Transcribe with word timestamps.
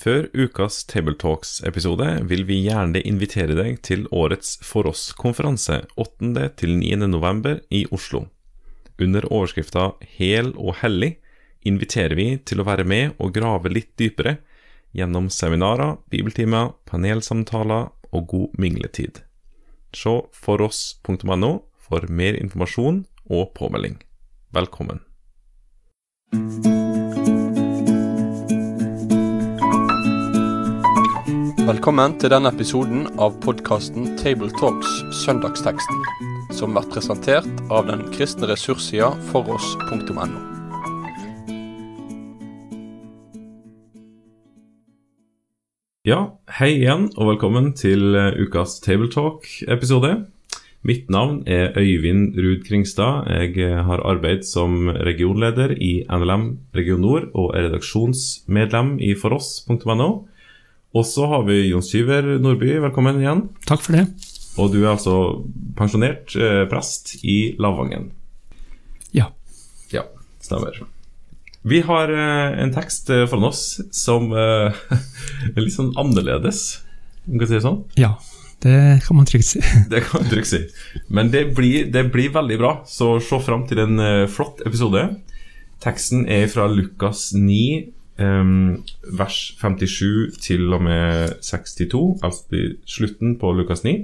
Før 0.00 0.30
ukas 0.32 0.78
Tabletalks-episode 0.88 2.06
vil 2.30 2.46
vi 2.48 2.62
gjerne 2.64 3.02
invitere 3.04 3.52
deg 3.58 3.82
til 3.84 4.06
årets 4.16 4.54
For 4.64 4.88
oss-konferanse 4.88 5.82
8.-9. 6.00 7.04
november 7.04 7.60
i 7.68 7.82
Oslo. 7.92 8.22
Under 8.96 9.28
overskrifta 9.28 9.90
Hel 10.16 10.54
og 10.56 10.78
hellig 10.80 11.18
inviterer 11.68 12.16
vi 12.16 12.30
til 12.48 12.62
å 12.62 12.68
være 12.70 12.88
med 12.88 13.12
og 13.20 13.34
grave 13.36 13.68
litt 13.74 13.92
dypere 14.00 14.38
gjennom 14.96 15.28
seminarer, 15.28 15.98
bibeltimer, 16.08 16.72
panelsamtaler 16.88 17.92
og 18.08 18.28
god 18.32 18.56
mingletid. 18.56 19.20
Se 19.92 20.16
foross.no 20.32 21.52
for 21.76 22.08
mer 22.08 22.40
informasjon 22.40 23.04
og 23.28 23.52
påmelding. 23.52 24.00
Velkommen. 24.56 25.04
Velkommen 31.70 32.16
til 32.18 32.32
denne 32.32 32.50
episoden 32.50 33.04
av 33.22 33.36
podkasten 33.44 34.16
Tabletalks 34.18 34.90
Søndagsteksten, 35.20 35.98
som 36.58 36.72
blir 36.74 36.88
presentert 36.90 37.60
av 37.70 37.84
den 37.86 38.00
kristne 38.10 38.48
ressurssida 38.50 39.12
foross.no. 39.28 40.24
Ja, 46.08 46.18
hei 46.56 46.72
igjen, 46.72 47.06
og 47.14 47.30
velkommen 47.36 47.70
til 47.78 48.18
eh, 48.18 48.40
ukas 48.40 48.80
Tabletalk-episode. 48.82 50.16
Mitt 50.82 51.06
navn 51.12 51.44
er 51.46 51.78
Øyvind 51.78 52.34
Ruud 52.40 52.66
Kringstad. 52.66 53.30
Jeg 53.30 53.54
eh, 53.62 53.78
har 53.86 54.02
arbeid 54.10 54.42
som 54.48 54.90
regionleder 54.90 55.76
i 55.78 56.00
NLM 56.10 56.50
Region 56.74 57.06
Nord 57.06 57.30
og 57.30 57.54
er 57.54 57.68
redaksjonsmedlem 57.68 58.96
i 58.98 59.14
foross.no. 59.14 60.10
Og 60.90 61.04
så 61.06 61.26
har 61.30 61.44
vi 61.46 61.68
Jon 61.68 61.84
Syver 61.86 62.26
Nordby, 62.42 62.72
velkommen 62.82 63.20
igjen. 63.20 63.44
Takk 63.68 63.84
for 63.84 63.94
det. 63.94 64.08
Og 64.58 64.72
du 64.72 64.80
er 64.80 64.90
altså 64.96 65.12
pensjonert 65.78 66.34
eh, 66.34 66.64
prest 66.70 67.12
i 67.22 67.54
Lavangen. 67.62 68.08
Ja. 69.14 69.28
Ja, 69.94 70.02
stemmer. 70.42 70.80
Vi 71.62 71.78
har 71.86 72.10
eh, 72.10 72.58
en 72.64 72.74
tekst 72.74 73.12
eh, 73.14 73.22
foran 73.30 73.52
oss 73.52 73.62
som 73.94 74.34
eh, 74.34 74.82
er 75.54 75.62
litt 75.62 75.76
sånn 75.76 75.92
annerledes, 76.00 76.80
om 77.22 77.36
man 77.36 77.44
kan 77.44 77.52
si 77.52 77.58
det 77.60 77.64
sånn. 77.68 77.80
Ja, 78.00 78.16
det 78.66 78.74
kan 79.06 79.20
man 79.20 79.30
trygt 79.30 79.46
si. 79.52 79.62
Det 79.92 80.02
kan 80.08 80.24
man 80.24 80.32
trygt 80.32 80.50
si. 80.50 80.64
Men 81.06 81.30
det 81.30 81.52
blir, 81.54 81.86
det 81.94 82.08
blir 82.10 82.34
veldig 82.34 82.58
bra, 82.58 82.74
så 82.90 83.14
se 83.22 83.38
fram 83.46 83.62
til 83.70 83.84
en 83.86 84.02
eh, 84.02 84.26
flott 84.26 84.66
episode. 84.66 85.06
Teksten 85.86 86.26
er 86.26 86.50
fra 86.50 86.66
Lukas 86.66 87.28
9, 87.38 87.92
em, 88.20 88.82
vers 89.18 89.38
57 89.60 90.38
til 90.44 90.72
og 90.76 90.84
med 90.86 91.40
62, 91.42 92.20
altså 92.22 92.60
slutten 92.86 93.38
på 93.40 93.52
Lukas 93.56 93.84
9. 93.84 93.96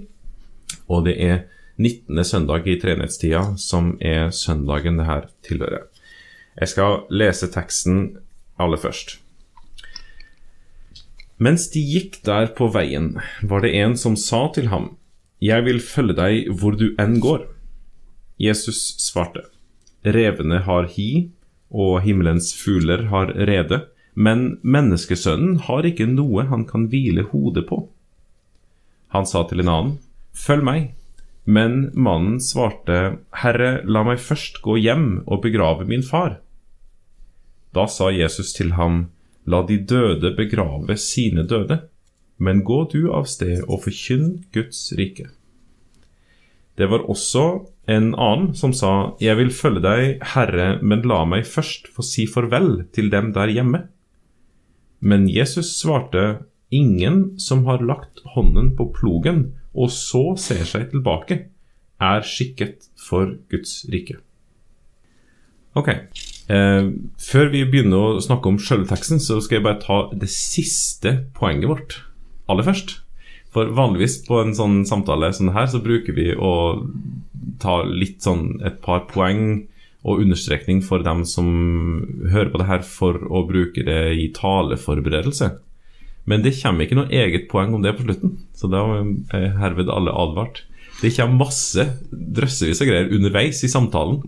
Og 0.88 1.04
det 1.06 1.16
er 1.22 1.44
19. 1.76 2.24
søndag 2.24 2.66
i 2.66 2.78
treenighetstida 2.80 3.42
som 3.60 3.94
er 4.00 4.30
søndagen 4.32 4.98
det 5.00 5.06
her 5.06 5.28
tilhører. 5.44 5.86
Jeg 6.56 6.72
skal 6.72 7.02
lese 7.12 7.50
teksten 7.52 8.16
aller 8.58 8.80
først. 8.80 9.18
Mens 11.36 11.68
de 11.68 11.82
gikk 11.84 12.22
der 12.24 12.48
på 12.56 12.70
veien, 12.72 13.18
var 13.44 13.60
det 13.60 13.74
en 13.76 13.96
som 13.96 14.16
sa 14.16 14.46
til 14.54 14.72
ham, 14.72 14.96
Jeg 15.40 15.66
vil 15.66 15.82
følge 15.84 16.14
deg 16.16 16.46
hvor 16.56 16.72
du 16.72 16.94
enn 16.96 17.18
går. 17.20 17.42
Jesus 18.40 18.96
svarte, 18.96 19.42
Revene 20.00 20.62
har 20.64 20.88
hi, 20.88 21.28
og 21.68 22.00
himmelens 22.00 22.54
fugler 22.56 23.04
har 23.10 23.34
rede, 23.36 23.82
men 24.16 24.56
menneskesønnen 24.64 25.60
har 25.68 25.84
ikke 25.84 26.08
noe 26.08 26.46
han 26.48 26.64
kan 26.68 26.88
hvile 26.92 27.26
hodet 27.30 27.66
på. 27.68 27.82
Han 29.12 29.28
sa 29.28 29.44
til 29.48 29.62
en 29.62 29.72
annen, 29.72 29.96
Følg 30.36 30.64
meg. 30.64 30.86
Men 31.46 31.92
mannen 31.94 32.40
svarte, 32.42 33.20
Herre, 33.40 33.80
la 33.86 34.02
meg 34.04 34.18
først 34.20 34.58
gå 34.64 34.74
hjem 34.82 35.22
og 35.24 35.44
begrave 35.44 35.86
min 35.88 36.02
far. 36.04 36.40
Da 37.76 37.86
sa 37.86 38.10
Jesus 38.10 38.50
til 38.56 38.74
ham, 38.76 39.06
La 39.46 39.62
de 39.62 39.78
døde 39.78 40.32
begrave 40.34 40.96
sine 40.98 41.44
døde, 41.46 41.84
men 42.36 42.64
gå 42.66 42.80
du 42.90 43.12
av 43.14 43.28
sted 43.30 43.62
og 43.68 43.84
forkynn 43.84 44.42
Guds 44.52 44.80
rike. 44.98 45.28
Det 46.76 46.88
var 46.90 47.06
også 47.08 47.44
en 47.88 48.10
annen 48.18 48.50
som 48.58 48.74
sa, 48.74 49.14
Jeg 49.22 49.38
vil 49.38 49.54
følge 49.54 49.84
deg, 49.86 50.24
Herre, 50.34 50.80
men 50.82 51.06
la 51.06 51.22
meg 51.24 51.46
først 51.46 51.86
få 51.94 52.02
si 52.04 52.26
farvel 52.26 52.88
til 52.92 53.08
dem 53.12 53.30
der 53.36 53.54
hjemme. 53.54 53.86
Men 55.00 55.28
Jesus 55.28 55.76
svarte, 55.80 56.46
Ingen 56.74 57.38
som 57.38 57.62
har 57.66 57.78
lagt 57.78 58.24
hånden 58.34 58.72
på 58.76 58.88
plogen 58.90 59.52
og 59.76 59.92
så 59.94 60.32
ser 60.40 60.64
seg 60.66 60.88
tilbake, 60.90 61.44
er 62.02 62.24
skikket 62.26 62.88
for 62.98 63.36
Guds 63.52 63.84
rike. 63.92 64.18
Ok. 65.76 65.90
Eh, 65.92 66.88
før 67.20 67.50
vi 67.52 67.62
begynner 67.68 68.16
å 68.16 68.24
snakke 68.24 68.50
om 68.50 68.58
sjølteksten, 68.60 69.20
så 69.20 69.38
skal 69.44 69.58
jeg 69.58 69.66
bare 69.66 69.82
ta 69.84 69.98
det 70.16 70.30
siste 70.32 71.12
poenget 71.36 71.70
vårt 71.70 71.98
aller 72.50 72.66
først. 72.66 72.98
For 73.52 73.70
vanligvis 73.76 74.18
på 74.26 74.40
en 74.42 74.56
sånn 74.56 74.82
samtale 74.88 75.30
som 75.36 75.48
det 75.48 75.56
her, 75.56 75.68
så 75.70 75.82
bruker 75.84 76.16
vi 76.16 76.30
å 76.34 76.54
ta 77.62 77.78
litt 77.86 78.24
sånn 78.24 78.58
et 78.66 78.80
par 78.84 79.06
poeng 79.12 79.66
og 80.06 80.22
understrekning 80.22 80.82
for 80.86 81.02
dem 81.02 81.24
som 81.26 81.48
hører 82.30 82.52
på 82.52 82.60
det 82.62 82.68
her, 82.68 82.84
for 82.86 83.18
å 83.26 83.42
bruke 83.48 83.82
det 83.86 84.00
i 84.14 84.28
taleforberedelse. 84.36 85.50
Men 86.30 86.42
det 86.42 86.56
kommer 86.60 86.86
ikke 86.86 86.98
noe 86.98 87.10
eget 87.14 87.48
poeng 87.50 87.74
om 87.74 87.82
det 87.82 87.96
på 87.98 88.06
slutten, 88.06 88.36
så 88.54 88.70
da 88.70 88.82
er 89.34 89.52
herved 89.58 89.90
alle 89.90 90.14
advart. 90.14 90.62
Det 91.00 91.12
kommer 91.16 91.46
masse 91.46 91.84
drøssevis 92.10 92.82
av 92.82 92.90
greier 92.90 93.12
underveis 93.14 93.62
i 93.66 93.70
samtalen. 93.70 94.22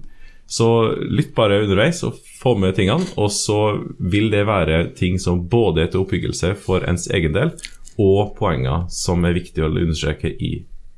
Så 0.49 0.67
lytt 1.13 1.35
bare 1.37 1.61
underveis 1.65 2.01
og 2.07 2.19
få 2.41 2.55
med 2.59 2.77
tingene, 2.79 3.07
og 3.21 3.31
så 3.35 3.79
vil 3.99 4.31
det 4.33 4.47
være 4.49 4.85
ting 4.99 5.19
som 5.21 5.45
både 5.51 5.85
er 5.85 5.93
til 5.93 6.05
oppbyggelse 6.05 6.55
for 6.63 6.87
ens 6.89 7.07
egen 7.15 7.35
del, 7.37 7.53
og 7.99 8.35
poenger 8.39 8.87
som 8.95 9.27
er 9.27 9.37
viktig 9.37 9.63
å 9.63 9.71
understreke 9.71 10.31
i, 10.31 10.53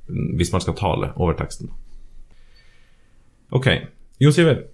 hvis 0.09 0.53
man 0.55 0.63
skal 0.65 0.77
tale 0.79 1.13
over 1.17 1.37
teksten. 1.39 1.73
Ok, 3.57 3.73
Jon 4.21 4.33
Siver. 4.37 4.67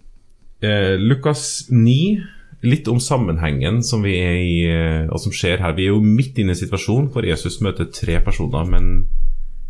Eh, 0.61 0.99
Lukas 0.99 1.69
9, 1.71 2.19
litt 2.67 2.89
om 2.91 2.99
sammenhengen 2.99 3.79
som 3.87 4.03
vi 4.03 4.17
er 4.19 4.39
i, 4.43 4.55
eh, 4.67 5.05
og 5.07 5.21
som 5.23 5.31
skjer 5.31 5.61
her. 5.63 5.77
Vi 5.77 5.85
er 5.85 5.93
jo 5.95 6.01
midt 6.03 6.41
inne 6.43 6.51
i 6.51 6.57
en 6.57 6.59
situasjon 6.59 7.13
hvor 7.15 7.23
Jesus 7.23 7.61
møter 7.63 7.87
tre 7.87 8.19
personer, 8.25 8.65
men 8.67 9.07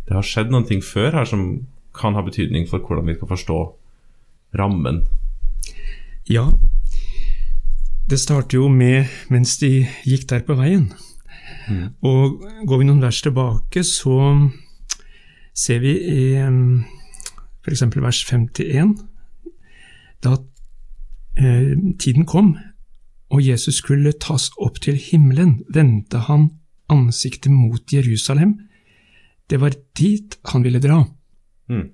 det 0.07 0.15
har 0.17 0.25
skjedd 0.25 0.49
noen 0.49 0.65
ting 0.65 0.81
før 0.81 1.19
her 1.19 1.29
som 1.29 1.67
kan 1.93 2.17
ha 2.17 2.23
betydning 2.25 2.65
for 2.65 2.81
hvordan 2.81 3.05
vi 3.05 3.13
skal 3.19 3.29
forstå 3.29 3.57
rammen. 4.57 5.03
Ja. 6.25 6.47
Det 8.09 8.17
starter 8.17 8.57
jo 8.57 8.69
med 8.73 9.05
mens 9.29 9.59
de 9.61 9.85
gikk 10.07 10.25
der 10.31 10.41
på 10.47 10.55
veien. 10.57 10.87
Og 12.01 12.41
går 12.65 12.81
vi 12.81 12.87
noen 12.87 13.03
vers 13.03 13.21
tilbake, 13.21 13.83
så 13.83 14.49
ser 15.53 15.83
vi 15.85 15.93
i 15.93 16.25
f.eks. 17.61 17.85
vers 17.93 18.23
51 18.25 18.97
da 20.23 20.37
eh, 21.37 21.75
tiden 21.99 22.25
kom 22.25 22.55
og 23.29 23.43
Jesus 23.43 23.81
skulle 23.81 24.13
tas 24.15 24.49
opp 24.63 24.79
til 24.83 24.95
himmelen, 24.95 25.61
vendte 25.73 26.23
han 26.29 26.49
ansiktet 26.89 27.51
mot 27.51 27.93
Jerusalem. 27.93 28.55
Det 29.49 29.59
var 29.59 29.75
dit 29.99 30.37
han 30.51 30.63
ville 30.63 30.79
dra. 30.83 31.01
Mm. 31.67 31.89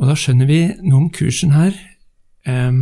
Og 0.00 0.08
da 0.08 0.16
skjønner 0.16 0.48
vi 0.48 0.60
noe 0.80 1.02
om 1.02 1.10
kursen 1.12 1.52
her. 1.52 1.76
Eh, 2.48 2.72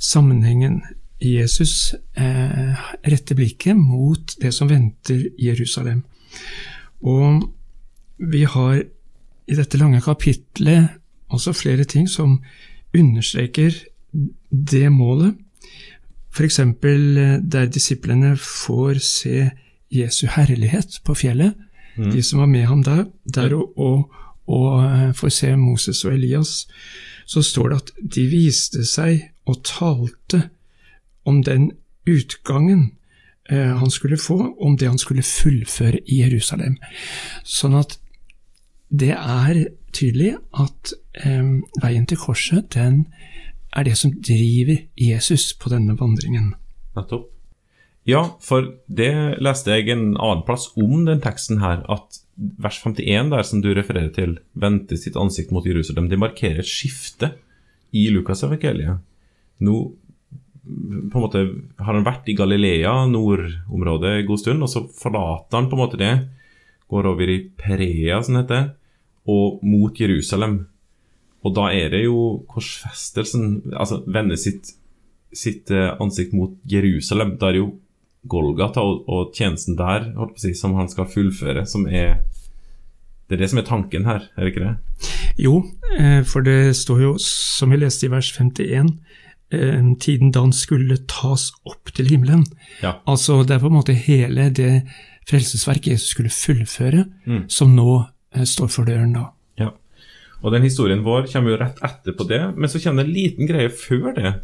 sammenhengen 0.00 0.82
Jesus 1.20 1.94
eh, 2.16 2.76
retter 3.04 3.36
blikket 3.36 3.76
mot 3.76 4.36
det 4.40 4.52
som 4.56 4.68
venter 4.68 5.30
Jerusalem. 5.40 6.04
Og 7.00 7.48
vi 8.20 8.44
har 8.44 8.82
i 9.50 9.56
dette 9.56 9.80
lange 9.80 10.00
kapitlet 10.04 11.00
også 11.32 11.56
flere 11.56 11.84
ting 11.88 12.08
som 12.08 12.38
understreker 12.96 13.74
det 14.50 14.88
målet. 14.92 15.36
F.eks. 16.30 16.56
der 16.56 17.66
disiplene 17.66 18.36
får 18.36 19.00
se 19.02 19.50
Jesu 19.90 20.26
herlighet 20.30 21.00
på 21.04 21.14
fjellet. 21.14 21.54
Mm. 21.96 22.10
De 22.14 22.22
som 22.22 22.40
var 22.40 22.46
med 22.46 22.66
ham 22.66 22.82
der, 22.82 23.04
der 23.34 23.54
og, 23.54 23.78
og, 23.78 24.12
og 24.46 24.84
eh, 24.84 25.10
får 25.14 25.28
se 25.34 25.56
Moses 25.56 26.04
og 26.04 26.14
Elias, 26.14 26.68
så 27.26 27.42
står 27.42 27.68
det 27.68 27.76
at 27.76 27.92
de 28.16 28.26
viste 28.30 28.84
seg 28.86 29.30
og 29.46 29.62
talte 29.66 30.48
om 31.26 31.42
den 31.42 31.72
utgangen 32.08 32.92
eh, 33.50 33.76
han 33.76 33.90
skulle 33.90 34.18
få, 34.18 34.38
om 34.60 34.78
det 34.78 34.88
han 34.88 34.98
skulle 34.98 35.26
fullføre 35.26 36.00
i 36.06 36.22
Jerusalem. 36.22 36.78
Sånn 37.44 37.76
at 37.78 37.98
det 38.90 39.12
er 39.14 39.66
tydelig 39.96 40.36
at 40.52 40.94
eh, 41.24 41.58
veien 41.82 42.06
til 42.08 42.20
korset, 42.20 42.70
den 42.74 43.04
er 43.76 43.86
det 43.86 43.96
som 43.98 44.14
driver 44.14 44.80
Jesus 44.98 45.52
på 45.54 45.70
denne 45.72 45.96
vandringen. 45.98 46.54
Nettopp. 46.96 47.28
Ja, 48.08 48.22
for 48.42 48.64
det 48.88 49.12
leste 49.44 49.76
jeg 49.76 49.92
en 49.92 50.14
annen 50.16 50.42
plass 50.46 50.70
om 50.80 51.04
den 51.06 51.20
teksten 51.22 51.60
her, 51.60 51.84
at 51.84 52.22
vers 52.60 52.80
51 52.80 53.30
der 53.30 53.46
som 53.46 53.60
du 53.62 53.70
refererer 53.76 54.10
til, 54.14 54.38
vendte 54.56 54.96
sitt 54.98 55.18
ansikt 55.20 55.52
mot 55.54 55.66
Jerusalem, 55.68 56.08
det 56.08 56.18
markerer 56.18 56.62
et 56.64 56.70
skifte 56.70 57.34
i 57.92 58.08
Lukasevangeliet. 58.14 59.02
Nå 59.60 59.76
på 60.70 61.18
en 61.18 61.24
måte 61.24 61.40
har 61.80 61.96
han 61.96 62.06
vært 62.06 62.28
i 62.30 62.36
Galilea, 62.38 62.92
nordområdet, 63.10 64.12
en 64.20 64.28
god 64.28 64.42
stund, 64.42 64.64
og 64.64 64.70
så 64.70 64.84
forlater 64.96 65.58
han 65.58 65.68
på 65.70 65.76
en 65.76 65.82
måte 65.82 66.00
det, 66.00 66.12
går 66.90 67.08
over 67.10 67.30
i 67.30 67.40
Perea, 67.58 68.20
som 68.22 68.36
det 68.36 68.44
heter, 68.44 68.68
og 69.30 69.62
mot 69.66 69.96
Jerusalem. 70.00 70.58
Og 71.44 71.54
da 71.56 71.68
er 71.72 71.88
det 71.94 72.02
jo 72.04 72.42
korsfestelsen 72.50 73.72
Altså 73.72 74.02
vende 74.12 74.36
sitt, 74.36 74.74
sitt 75.32 75.70
eh, 75.72 75.94
ansikt 76.02 76.34
mot 76.36 76.56
Jerusalem. 76.68 77.36
Da 77.40 77.48
er 77.48 77.56
det 77.56 77.62
jo 77.62 77.70
Golgata 78.28 78.82
og, 78.84 79.06
og 79.08 79.30
tjenesten 79.32 79.78
der 79.78 80.10
si, 80.36 80.52
som 80.58 80.74
han 80.76 80.90
skal 80.92 81.08
fullføre, 81.08 81.64
som 81.66 81.86
er 81.88 82.18
Det 83.30 83.38
er 83.38 83.44
det 83.44 83.48
som 83.52 83.60
er 83.62 83.68
tanken 83.68 84.04
her, 84.04 84.24
er 84.36 84.44
det 84.44 84.50
ikke 84.52 84.66
det? 84.66 85.10
Jo, 85.38 85.54
eh, 85.96 86.20
for 86.26 86.42
det 86.44 86.74
står 86.76 87.00
jo, 87.04 87.12
som 87.22 87.70
vi 87.70 87.78
leste 87.78 88.08
i 88.08 88.10
vers 88.10 88.32
51, 88.34 88.88
eh, 89.54 89.84
tiden 90.02 90.32
da 90.34 90.42
han 90.42 90.52
skulle 90.52 90.96
tas 91.08 91.52
opp 91.64 91.92
til 91.94 92.10
himmelen. 92.10 92.42
Ja. 92.82 92.96
Altså, 93.06 93.44
det 93.46 93.54
er 93.54 93.62
på 93.62 93.70
en 93.70 93.76
måte 93.78 93.94
hele 93.94 94.48
det 94.50 94.82
frelsesverket 95.30 95.92
Jesus 95.94 96.10
skulle 96.16 96.34
fullføre, 96.34 97.04
Mm. 97.26 97.44
som 97.48 97.70
nå 97.76 98.02
står 98.46 98.70
for 98.70 98.88
døren 98.88 99.14
da. 99.16 99.30
Ja. 99.58 99.72
Og 100.40 100.54
den 100.54 100.64
historien 100.64 101.02
vår 101.04 101.28
kommer 101.32 101.54
jo 101.54 101.60
rett 101.60 101.80
etterpå 101.84 102.26
det, 102.30 102.42
men 102.56 102.70
så 102.70 102.80
kommer 102.82 103.04
det 103.04 103.10
en 103.10 103.16
liten 103.16 103.50
greie 103.50 103.72
før 103.72 104.14
det. 104.16 104.34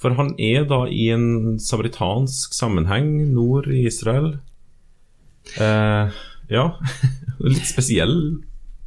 For 0.00 0.16
han 0.16 0.32
er 0.40 0.64
da 0.68 0.86
i 0.88 1.10
en 1.12 1.58
samaritansk 1.60 2.54
sammenheng 2.56 3.10
nord 3.34 3.68
i 3.68 3.84
Israel. 3.88 4.38
Eh, 5.60 6.20
ja, 6.50 6.64
litt 7.52 7.68
spesiell 7.68 8.16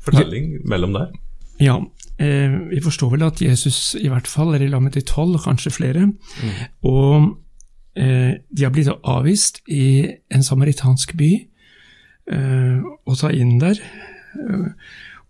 fortelling 0.04 0.58
mellom 0.70 0.98
der. 0.98 1.14
Ja, 1.62 1.78
eh, 2.18 2.56
vi 2.72 2.82
forstår 2.84 3.14
vel 3.14 3.28
at 3.28 3.42
Jesus 3.44 3.94
i 4.00 4.10
hvert 4.10 4.28
fall 4.28 4.56
er 4.56 4.66
i 4.66 4.72
lag 4.72 4.82
med 4.84 4.98
de 4.98 5.06
tolv, 5.06 5.38
kanskje 5.46 5.76
flere, 5.76 6.10
og 6.82 7.38
eh, 7.96 8.40
de 8.50 8.66
har 8.66 8.74
blitt 8.74 8.90
avvist 8.90 9.62
i 9.70 10.10
en 10.34 10.44
samaritansk 10.44 11.14
by, 11.20 11.32
eh, 12.32 12.80
og 12.84 13.20
ta 13.20 13.32
inn 13.34 13.58
der. 13.62 13.80
Eh, 14.40 14.70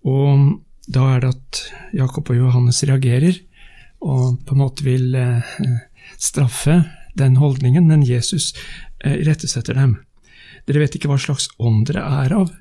og 0.10 0.60
da 0.94 1.07
er 1.13 1.24
det 1.24 1.34
at 1.34 1.62
Jakob 1.95 2.30
og 2.30 2.40
Johannes 2.42 2.84
reagerer, 2.88 3.40
og 4.04 4.42
på 4.44 4.56
en 4.56 4.63
måte 4.63 4.84
vil 4.86 5.16
eh, 5.16 5.54
straffe 6.19 6.81
den 7.16 7.38
holdningen, 7.38 7.88
men 7.88 8.04
Jesus 8.07 8.51
irettesetter 9.06 9.78
dem. 9.78 10.00
Dere 10.68 10.81
vet 10.84 10.95
ikke 10.98 11.12
hva 11.12 11.19
slags 11.19 11.50
ånd 11.62 11.86
dere 11.90 12.04
er 12.24 12.34
av, 12.36 12.51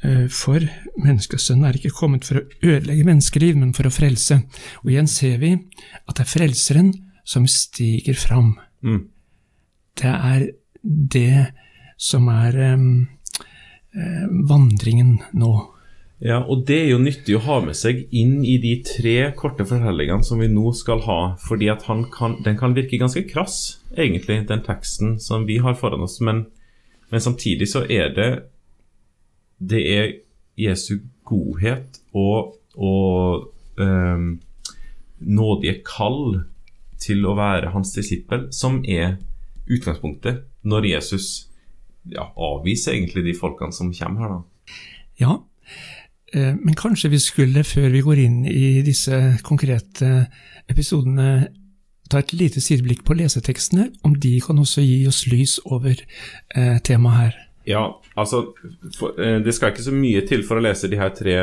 Eh, 0.00 0.26
For 0.32 0.64
menneskesønnen 1.00 1.68
er 1.68 1.76
ikke 1.76 1.92
kommet 1.92 2.24
for 2.24 2.40
å 2.40 2.46
ødelegge 2.64 3.04
menneskeliv, 3.04 3.58
men 3.60 3.74
for 3.76 3.88
å 3.88 3.92
frelse. 3.92 4.40
Og 4.84 4.92
igjen 4.94 5.10
ser 5.10 5.40
vi 5.42 5.54
at 5.56 6.16
det 6.16 6.24
er 6.24 6.30
frelseren 6.30 6.92
som 7.28 7.46
stiger 7.50 8.16
fram. 8.18 8.54
Mm. 8.80 9.02
Det 10.00 10.14
er 10.14 10.46
det 10.80 11.50
som 12.00 12.30
er 12.32 12.56
eh, 12.56 12.86
vandringen 14.48 15.16
nå. 15.34 15.52
Ja, 16.20 16.42
og 16.44 16.66
det 16.68 16.76
er 16.82 16.90
jo 16.92 17.00
nyttig 17.00 17.38
å 17.38 17.42
ha 17.46 17.56
med 17.64 17.76
seg 17.78 18.02
inn 18.12 18.42
i 18.44 18.58
de 18.60 18.74
tre 18.84 19.30
korte 19.36 19.64
fortellingene 19.64 20.26
som 20.26 20.42
vi 20.42 20.50
nå 20.52 20.74
skal 20.76 21.00
ha, 21.06 21.20
fordi 21.40 21.70
at 21.72 21.86
kan, 22.12 22.36
den 22.44 22.58
kan 22.60 22.76
virke 22.76 23.00
ganske 23.00 23.22
krass, 23.28 23.80
egentlig, 23.96 24.42
den 24.50 24.60
teksten 24.66 25.16
som 25.22 25.46
vi 25.48 25.56
har 25.64 25.78
foran 25.80 26.04
oss, 26.04 26.18
men, 26.20 26.44
men 27.08 27.24
samtidig 27.24 27.70
så 27.72 27.86
er 27.88 28.12
det 28.16 28.30
det 29.60 29.80
er 29.92 30.12
Jesu 30.60 31.00
godhet 31.28 32.00
og, 32.16 32.56
og 32.76 33.80
eh, 33.80 34.28
nådige 35.20 35.80
kall 35.88 36.42
til 37.00 37.24
å 37.28 37.36
være 37.38 37.72
hans 37.74 37.92
disippel 37.96 38.48
som 38.52 38.80
er 38.84 39.18
utgangspunktet 39.70 40.44
når 40.68 40.88
Jesus 40.94 41.49
ja, 42.08 42.30
avvise 42.36 42.94
egentlig 42.94 43.24
de 43.26 43.36
folkene 43.38 43.74
som 43.74 43.92
kommer 43.94 44.20
her. 44.20 44.34
da. 44.34 44.74
Ja, 45.20 45.36
eh, 46.32 46.54
men 46.56 46.74
kanskje 46.74 47.10
vi 47.10 47.18
skulle, 47.18 47.64
før 47.64 47.90
vi 47.92 48.04
går 48.04 48.24
inn 48.24 48.44
i 48.46 48.80
disse 48.86 49.38
konkrete 49.46 50.26
episodene, 50.70 51.48
ta 52.10 52.18
et 52.18 52.32
lite 52.34 52.60
sideblikk 52.60 53.04
på 53.06 53.14
lesetekstene, 53.14 53.90
om 54.02 54.16
de 54.18 54.40
kan 54.42 54.58
også 54.58 54.82
gi 54.82 55.04
oss 55.06 55.26
lys 55.30 55.58
over 55.64 55.94
eh, 55.94 56.78
temaet 56.82 57.16
her. 57.16 57.40
Ja, 57.68 57.82
altså 58.16 58.54
eh, 59.18 59.38
Det 59.44 59.54
skal 59.54 59.70
ikke 59.70 59.90
så 59.90 59.94
mye 59.94 60.24
til 60.26 60.42
for 60.46 60.58
å 60.58 60.64
lese 60.64 60.90
de 60.90 60.98
her 60.98 61.12
tre 61.14 61.36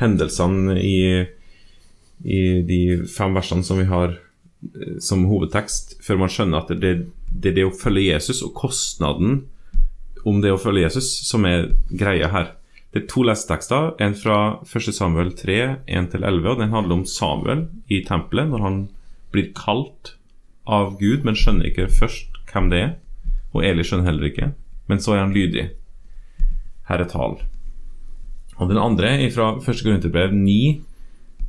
hendelsene 0.00 0.76
i, 0.80 1.24
i 2.24 2.42
de 2.66 2.80
fem 3.08 3.36
versene 3.36 3.64
som 3.64 3.80
vi 3.80 3.88
har 3.88 4.18
som 5.00 5.22
hovedtekst, 5.24 5.94
før 6.04 6.18
man 6.20 6.28
skjønner 6.32 6.60
at 6.60 6.72
det, 6.82 6.90
det 7.32 7.54
det 7.56 7.64
å 7.64 7.72
følge 7.72 8.10
Jesus 8.10 8.42
og 8.44 8.52
kostnaden 8.58 9.46
om 10.28 10.40
det 10.42 10.52
å 10.52 10.60
følge 10.60 10.86
Jesus 10.86 11.10
som 11.28 11.46
er 11.48 11.70
greia 11.90 12.30
her. 12.32 12.54
Det 12.90 13.04
er 13.04 13.10
to 13.10 13.22
lesetekster, 13.22 13.92
en 14.02 14.16
fra 14.18 14.38
1. 14.66 14.88
Samuel 14.94 15.30
3, 15.38 15.58
1-11, 15.86 16.48
og 16.50 16.58
den 16.58 16.72
handler 16.74 16.98
om 16.98 17.04
Samuel 17.06 17.68
i 17.86 18.00
tempelet, 18.06 18.50
når 18.50 18.64
han 18.64 18.80
blir 19.30 19.52
kalt 19.54 20.16
av 20.66 20.96
Gud, 20.98 21.22
men 21.26 21.38
skjønner 21.38 21.70
ikke 21.70 21.90
først 22.00 22.40
hvem 22.50 22.70
det 22.72 22.82
er. 22.82 22.90
Og 23.54 23.62
Eli 23.66 23.86
skjønner 23.86 24.10
heller 24.10 24.30
ikke, 24.30 24.50
men 24.90 25.02
så 25.02 25.14
er 25.14 25.22
han 25.22 25.34
lydig. 25.34 25.68
Herre 26.90 27.06
tal. 27.10 27.38
Og 28.58 28.68
den 28.68 28.78
andre 28.80 29.14
er 29.22 29.30
fra 29.34 29.54
1. 29.56 29.84
Korinterbrev 29.86 30.34
9, 30.34 30.80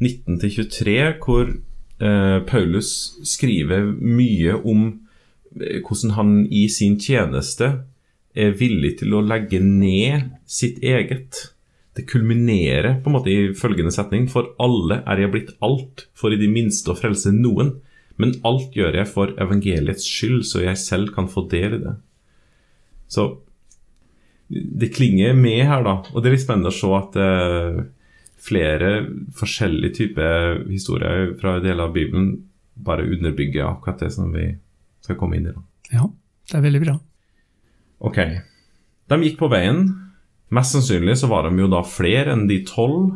19-23, 0.02 0.98
hvor 1.26 1.50
eh, 1.50 2.38
Paulus 2.48 3.18
skriver 3.28 3.90
mye 3.98 4.56
om 4.62 4.86
eh, 5.58 5.82
hvordan 5.82 6.16
han 6.18 6.36
i 6.54 6.68
sin 6.70 7.00
tjeneste 7.02 7.74
er 8.36 8.56
villig 8.58 8.98
til 9.02 9.16
å 9.16 9.24
legge 9.26 9.60
ned 9.64 10.32
sitt 10.50 10.82
eget. 10.84 11.52
Det 11.98 12.08
kulminerer 12.08 13.02
på 13.04 13.12
en 13.12 13.18
måte 13.18 13.32
i 13.32 13.52
følgende 13.58 13.92
setning 13.92 14.30
For 14.32 14.54
alle 14.64 15.02
er 15.04 15.20
jeg 15.20 15.32
blitt 15.34 15.50
alt, 15.60 16.06
for 16.16 16.32
i 16.32 16.40
de 16.40 16.48
minste 16.52 16.94
å 16.94 16.98
frelse 16.98 17.34
noen. 17.36 17.76
Men 18.22 18.38
alt 18.48 18.76
gjør 18.78 18.96
jeg 19.02 19.10
for 19.12 19.34
evangeliets 19.42 20.06
skyld, 20.08 20.46
så 20.48 20.64
jeg 20.64 20.80
selv 20.80 21.12
kan 21.16 21.28
få 21.32 21.48
del 21.52 21.80
i 21.80 21.82
det. 21.84 21.96
Så 23.12 23.28
det 24.52 24.92
klinger 24.96 25.36
med 25.36 25.66
her, 25.68 25.84
da. 25.84 25.98
Og 26.12 26.22
det 26.22 26.30
er 26.30 26.38
litt 26.38 26.44
spennende 26.44 26.72
å 26.72 26.76
se 26.76 26.92
at 26.96 27.18
eh, 27.20 27.82
flere 28.42 28.92
forskjellige 29.38 29.98
typer 30.00 30.64
historier 30.70 31.34
fra 31.40 31.60
deler 31.64 31.88
av 31.88 31.96
Bibelen 31.96 32.34
bare 32.82 33.08
underbygger 33.08 33.68
akkurat 33.68 34.02
det 34.04 34.12
som 34.16 34.32
vi 34.34 34.50
skal 35.04 35.18
komme 35.20 35.40
inn 35.40 35.48
i. 35.50 35.56
da. 35.56 35.64
Ja, 35.92 36.08
det 36.52 36.60
er 36.60 36.68
veldig 36.68 36.84
bra. 36.84 36.98
Ok. 38.02 38.20
De 39.12 39.20
gikk 39.22 39.38
på 39.42 39.50
veien. 39.52 39.86
Mest 40.52 40.76
sannsynlig 40.76 41.18
så 41.22 41.30
var 41.32 41.46
de 41.48 41.62
jo 41.62 41.70
da 41.72 41.84
flere 41.88 42.34
enn 42.36 42.48
de 42.50 42.62
tolv 42.68 43.14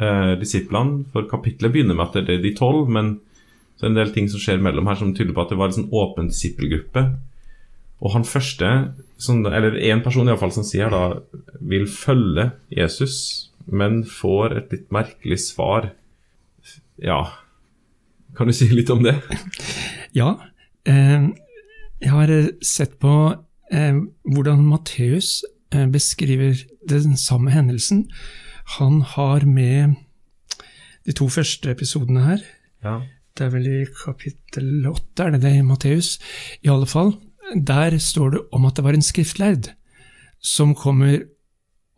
eh, 0.00 0.34
disiplene. 0.40 1.04
For 1.12 1.28
kapitlet 1.30 1.74
begynner 1.74 1.98
med 1.98 2.06
at 2.08 2.28
det 2.28 2.38
er 2.38 2.44
de 2.44 2.54
tolv, 2.56 2.88
men 2.92 3.18
så 3.76 3.86
er 3.86 3.90
det 3.90 3.92
en 3.92 3.98
del 4.00 4.14
ting 4.14 4.28
som 4.30 4.42
skjer 4.42 4.62
mellom 4.62 4.88
her 4.90 4.98
som 4.98 5.12
tyder 5.14 5.34
på 5.34 5.44
at 5.44 5.52
det 5.52 5.58
var 5.60 5.70
en 5.70 5.76
sånn 5.80 5.92
åpen 5.94 6.30
disippelgruppe. 6.32 7.04
Og 7.98 8.14
han 8.14 8.26
første, 8.26 8.70
som, 9.18 9.42
eller 9.46 9.76
en 9.90 10.02
person 10.04 10.30
iallfall, 10.30 10.54
som 10.54 10.66
sier 10.66 10.90
da 10.94 11.18
vil 11.58 11.88
følge 11.90 12.52
Jesus, 12.70 13.16
men 13.66 14.00
får 14.06 14.56
et 14.60 14.74
litt 14.74 14.88
merkelig 14.94 15.40
svar. 15.50 15.92
Ja 16.98 17.20
Kan 18.34 18.48
du 18.48 18.54
si 18.56 18.66
litt 18.72 18.90
om 18.90 19.04
det? 19.04 19.14
Ja, 20.16 20.32
eh, 20.88 21.28
jeg 22.00 22.10
har 22.10 22.30
sett 22.64 22.96
på 22.98 23.12
hvordan 23.70 24.62
Matteus 24.66 25.42
eh, 25.74 25.86
beskriver 25.92 26.56
den 26.88 27.16
samme 27.16 27.50
hendelsen. 27.50 28.06
Han 28.78 29.00
har 29.02 29.44
med 29.46 29.94
de 31.06 31.12
to 31.12 31.28
første 31.28 31.70
episodene 31.70 32.24
her. 32.24 32.38
Ja. 32.84 32.98
Det 33.38 33.46
er 33.46 33.50
vel 33.54 33.66
i 33.66 33.84
kapittel 34.04 34.86
åtte, 34.90 35.22
er 35.24 35.30
det 35.36 35.42
det 35.42 35.56
i 35.58 35.62
Matteus? 35.62 36.18
I 36.64 36.68
alle 36.72 36.86
fall. 36.86 37.12
Der 37.54 37.98
står 37.98 38.30
det 38.30 38.40
om 38.52 38.64
at 38.68 38.76
det 38.76 38.84
var 38.84 38.92
en 38.96 39.02
skriftlærd 39.04 39.70
som 40.40 40.74
kommer 40.74 41.20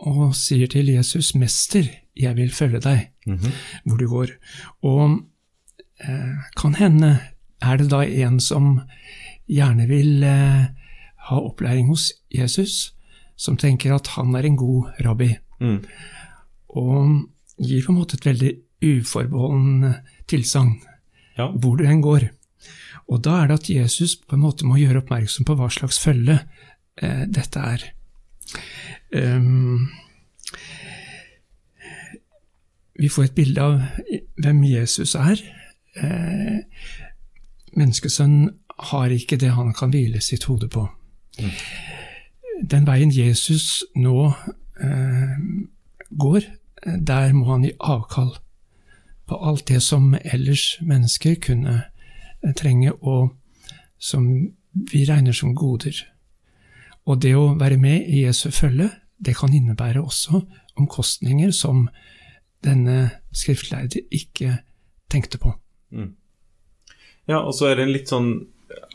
og 0.01 0.35
sier 0.35 0.67
til 0.67 0.87
Jesus, 0.89 1.33
'Mester, 1.35 1.85
jeg 2.17 2.37
vil 2.37 2.51
følge 2.53 2.81
deg 2.81 3.09
Mhm. 3.27 3.53
hvor 3.87 3.97
du 3.97 4.07
går'. 4.09 4.37
Og 4.83 5.21
eh, 6.01 6.37
kan 6.57 6.75
hende 6.75 7.19
er 7.63 7.77
det 7.77 7.91
da 7.91 8.01
en 8.03 8.41
som 8.41 8.81
gjerne 9.49 9.87
vil 9.89 10.23
eh, 10.25 10.65
ha 11.31 11.39
opplæring 11.41 11.89
hos 11.89 12.11
Jesus, 12.35 12.93
som 13.37 13.57
tenker 13.57 13.95
at 13.97 14.07
han 14.19 14.35
er 14.37 14.47
en 14.51 14.57
god 14.61 14.91
rabbi, 15.07 15.31
Mm. 15.61 15.85
og 16.69 17.29
gir 17.61 17.83
på 17.85 17.93
en 17.93 17.99
måte 17.99 18.17
et 18.17 18.25
veldig 18.27 18.53
uforbeholden 18.83 19.95
tilsagn 20.29 20.79
Ja. 21.39 21.51
hvor 21.53 21.77
du 21.77 21.85
enn 21.85 22.01
går. 22.03 22.31
Og 23.11 23.23
da 23.25 23.43
er 23.43 23.47
det 23.49 23.55
at 23.61 23.71
Jesus 23.71 24.17
på 24.17 24.37
en 24.37 24.43
måte 24.45 24.65
må 24.65 24.77
gjøre 24.79 25.03
oppmerksom 25.03 25.45
på 25.45 25.57
hva 25.59 25.69
slags 25.71 25.99
følge 26.01 26.39
eh, 27.03 27.25
dette 27.27 27.59
er. 27.61 27.85
Um, 29.13 29.89
vi 32.99 33.09
får 33.09 33.25
et 33.31 33.35
bilde 33.35 33.63
av 33.65 33.81
hvem 34.43 34.63
Jesus 34.69 35.15
er. 35.19 35.41
Eh, 35.97 36.61
menneskesønnen 37.77 38.51
har 38.91 39.13
ikke 39.15 39.39
det 39.41 39.51
han 39.57 39.73
kan 39.77 39.91
hvile 39.93 40.21
sitt 40.25 40.45
hode 40.49 40.69
på. 40.73 40.87
Den 42.71 42.87
veien 42.87 43.13
Jesus 43.15 43.85
nå 43.97 44.33
eh, 44.83 45.37
går, 46.11 46.47
der 46.85 47.33
må 47.33 47.53
han 47.53 47.65
gi 47.65 47.73
avkall 47.79 48.35
på 49.31 49.39
alt 49.47 49.69
det 49.69 49.83
som 49.83 50.15
ellers 50.25 50.79
mennesker 50.83 51.37
kunne 51.43 51.77
eh, 52.43 52.55
trenge, 52.57 52.93
og 53.03 53.37
som 53.99 54.27
vi 54.93 55.05
regner 55.09 55.33
som 55.37 55.55
goder. 55.55 55.95
Og 57.07 57.23
det 57.23 57.35
å 57.37 57.55
være 57.59 57.79
med 57.81 58.09
i 58.09 58.25
Jesu 58.25 58.51
følge, 58.51 58.91
det 59.21 59.37
kan 59.37 59.55
innebære 59.55 60.03
også 60.03 60.41
omkostninger 60.81 61.53
som 61.55 61.89
denne 62.65 63.11
skriftlærde 63.33 64.03
ikke 64.11 64.59
tenkte 65.11 65.39
på. 65.39 65.53
Mm. 65.91 66.15
Ja, 67.29 67.41
og 67.45 67.55
så 67.55 67.71
er 67.71 67.79
det 67.79 67.87
en 67.87 67.95
litt 67.95 68.11
sånn 68.11 68.31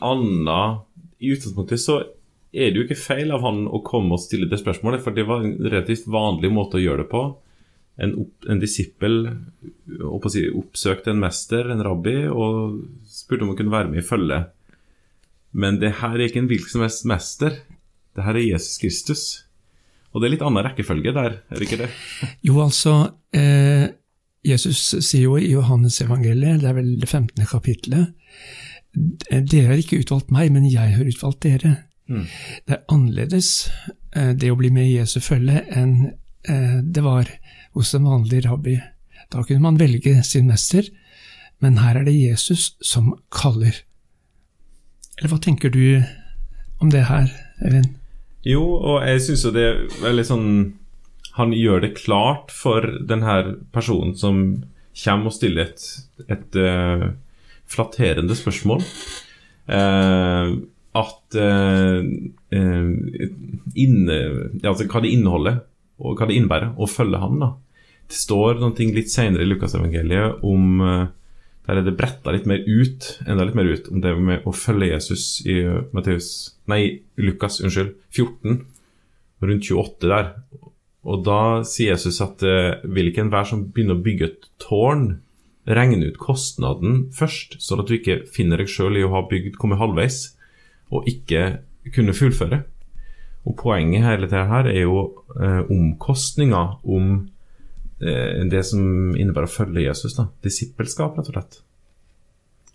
anna 0.04 0.82
I 1.20 1.32
utgangspunktet 1.32 1.80
så 1.80 2.00
er 2.52 2.70
det 2.70 2.78
jo 2.78 2.84
ikke 2.86 2.98
feil 2.98 3.32
av 3.34 3.44
han 3.44 3.64
å 3.68 3.82
komme 3.86 4.16
og 4.16 4.22
stille 4.22 4.48
det 4.50 4.60
spørsmålet, 4.60 5.02
for 5.04 5.16
det 5.16 5.26
var 5.28 5.44
en 5.44 5.56
relativt 5.64 6.06
vanlig 6.10 6.50
måte 6.54 6.78
å 6.78 6.82
gjøre 6.82 7.04
det 7.04 7.10
på. 7.10 7.24
En, 7.96 8.12
opp, 8.22 8.46
en 8.52 8.60
disippel 8.60 9.16
si, 10.30 10.44
oppsøkte 10.52 11.14
en 11.14 11.22
mester, 11.22 11.70
en 11.72 11.84
rabbi, 11.84 12.18
og 12.28 12.82
spurte 13.08 13.46
om 13.46 13.52
han 13.52 13.58
kunne 13.60 13.74
være 13.74 13.92
med 13.92 14.02
i 14.02 14.06
følget. 14.06 14.52
Men 15.56 15.80
det 15.80 15.96
her 16.02 16.16
er 16.16 16.28
ikke 16.28 16.42
en 16.44 16.50
hvilken 16.50 16.74
som 16.74 16.84
helst 16.84 17.06
mester. 17.08 17.60
Det 18.16 18.24
her 18.24 18.36
er 18.36 18.50
Jesus 18.50 18.80
Kristus. 18.80 19.24
Og 20.12 20.20
det 20.20 20.28
er 20.28 20.36
litt 20.36 20.44
annen 20.44 20.64
rekkefølge 20.64 21.12
der, 21.16 21.40
er 21.44 21.58
det 21.58 21.66
ikke 21.66 21.82
det? 21.82 21.90
Jo, 22.46 22.60
altså 22.64 22.94
eh, 23.36 23.88
Jesus 24.46 24.80
sier 25.04 25.26
jo 25.26 25.36
i 25.36 25.50
Johannes 25.50 25.98
evangeliet, 26.04 26.62
det 26.62 26.70
er 26.70 26.78
vel 26.78 26.94
det 27.02 27.08
15. 27.10 27.42
kapittelet, 27.50 28.14
dere 28.94 29.66
har 29.68 29.80
ikke 29.80 29.98
utvalgt 30.00 30.32
meg, 30.32 30.48
men 30.54 30.64
jeg 30.70 30.94
har 30.96 31.10
utvalgt 31.10 31.42
dere. 31.44 31.74
Mm. 32.06 32.26
Det 32.66 32.76
er 32.76 32.84
annerledes 32.92 33.50
eh, 34.14 34.32
det 34.38 34.52
å 34.52 34.58
bli 34.58 34.70
med 34.74 34.90
i 34.90 34.98
Jesu 34.98 35.18
følge 35.24 35.64
enn 35.74 35.96
eh, 36.46 36.78
det 36.82 37.02
var 37.04 37.30
hos 37.76 37.94
en 37.96 38.06
vanlig 38.06 38.44
rabbi. 38.46 38.76
Da 39.32 39.42
kunne 39.42 39.64
man 39.64 39.80
velge 39.80 40.20
sin 40.24 40.46
mester, 40.50 40.86
men 41.64 41.80
her 41.82 41.98
er 41.98 42.06
det 42.06 42.14
Jesus 42.14 42.74
som 42.84 43.14
kaller. 43.34 43.82
Eller 45.16 45.32
hva 45.32 45.40
tenker 45.42 45.72
du 45.72 46.02
om 46.82 46.92
det 46.92 47.06
her, 47.08 47.30
Eivind? 47.64 47.94
Jo, 48.46 48.62
og 48.76 49.02
jeg 49.08 49.22
syns 49.24 49.42
jo 49.46 49.54
det 49.54 49.62
er 49.66 49.78
veldig 50.04 50.24
sånn 50.28 50.48
Han 51.36 51.50
gjør 51.52 51.80
det 51.82 51.96
klart 51.98 52.52
for 52.54 52.84
denne 53.08 53.32
personen 53.74 54.14
som 54.16 54.36
kommer 54.96 55.28
og 55.28 55.34
stiller 55.36 55.66
et, 55.66 55.82
et 56.32 56.56
uh, 56.56 57.10
flatterende 57.68 58.36
spørsmål. 58.38 58.80
Uh, 59.68 60.54
at 60.96 61.36
uh, 61.38 62.00
inne, 63.76 64.18
altså 64.62 64.86
hva 64.88 65.02
det 65.04 65.12
inneholder, 65.12 65.60
og 65.96 66.18
hva 66.18 66.28
det 66.28 66.36
innebærer, 66.38 66.74
å 66.76 66.88
følge 66.90 67.20
han. 67.22 67.38
da. 67.40 67.52
Det 68.06 68.18
står 68.18 68.60
ting 68.78 68.92
litt 68.94 69.10
senere 69.12 69.44
i 69.44 69.50
Lukasevangeliet 69.50 70.44
om 70.46 70.76
Der 71.66 71.80
er 71.80 71.82
det 71.82 71.96
bretta 71.98 72.30
litt 72.30 72.44
mer 72.46 72.60
ut, 72.62 73.08
enda 73.26 73.42
litt 73.42 73.56
mer 73.58 73.66
ut, 73.66 73.88
om 73.90 73.98
det 73.98 74.12
med 74.14 74.44
å 74.46 74.52
følge 74.54 74.92
Jesus 74.92 75.40
i 75.50 75.56
Matteus 75.90 76.28
Nei, 76.70 77.00
Lukas, 77.18 77.58
unnskyld. 77.58 77.96
14. 78.14 78.60
Rundt 79.42 79.66
28 79.66 80.06
der. 80.06 80.30
Og 81.06 81.24
da 81.26 81.40
sier 81.66 81.96
Jesus 81.96 82.20
at 82.22 82.44
vil 82.86 83.10
ikke 83.10 83.24
enhver 83.24 83.50
som 83.50 83.66
begynner 83.66 83.98
å 83.98 84.04
bygge 84.04 84.28
et 84.30 84.46
tårn, 84.62 85.08
regne 85.66 86.06
ut 86.06 86.18
kostnaden 86.22 87.06
først, 87.14 87.58
sånn 87.62 87.82
at 87.82 87.90
du 87.90 87.96
ikke 87.96 88.20
finner 88.32 88.62
deg 88.62 88.70
sjøl 88.70 88.98
i 88.98 89.04
å 89.06 89.12
ha 89.14 89.24
bygd, 89.26 89.56
kommet 89.58 89.80
halvveis, 89.82 90.35
og 90.94 91.06
ikke 91.10 91.44
kunne 91.94 92.14
fullføre. 92.16 92.62
Og 93.46 93.54
Poenget 93.58 94.02
hele 94.02 94.26
tida 94.26 94.46
her 94.50 94.68
er 94.70 94.82
jo 94.82 95.02
eh, 95.38 95.62
omkostninga 95.70 96.62
om 96.82 97.12
eh, 98.02 98.42
det 98.50 98.64
som 98.66 99.14
innebærer 99.14 99.46
å 99.46 99.54
følge 99.54 99.86
Jesus. 99.86 100.16
da, 100.18 100.26
Disippelskap, 100.42 101.18
rett 101.18 101.30
og 101.30 101.36
slett. 101.36 101.60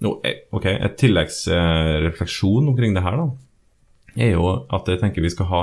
No, 0.01 0.15
eh, 0.25 0.47
ok, 0.49 0.65
Et 0.71 0.97
tilleggsrefleksjon 0.97 2.65
eh, 2.65 2.71
omkring 2.71 2.95
det 2.95 3.03
her 3.05 3.19
da, 3.19 3.27
er 4.17 4.33
jo 4.33 4.47
at 4.71 4.89
jeg 4.89 5.01
tenker 5.03 5.23
vi 5.23 5.31
skal 5.31 5.47
ha 5.51 5.61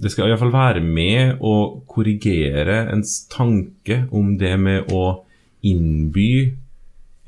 Det 0.00 0.10
skal 0.12 0.30
iallfall 0.30 0.52
være 0.52 0.80
med 0.80 1.42
å 1.44 1.84
korrigere 1.88 2.86
ens 2.88 3.26
tanke 3.28 4.06
om 4.16 4.32
det 4.40 4.54
med 4.60 4.88
å 4.96 5.26
innby 5.68 6.30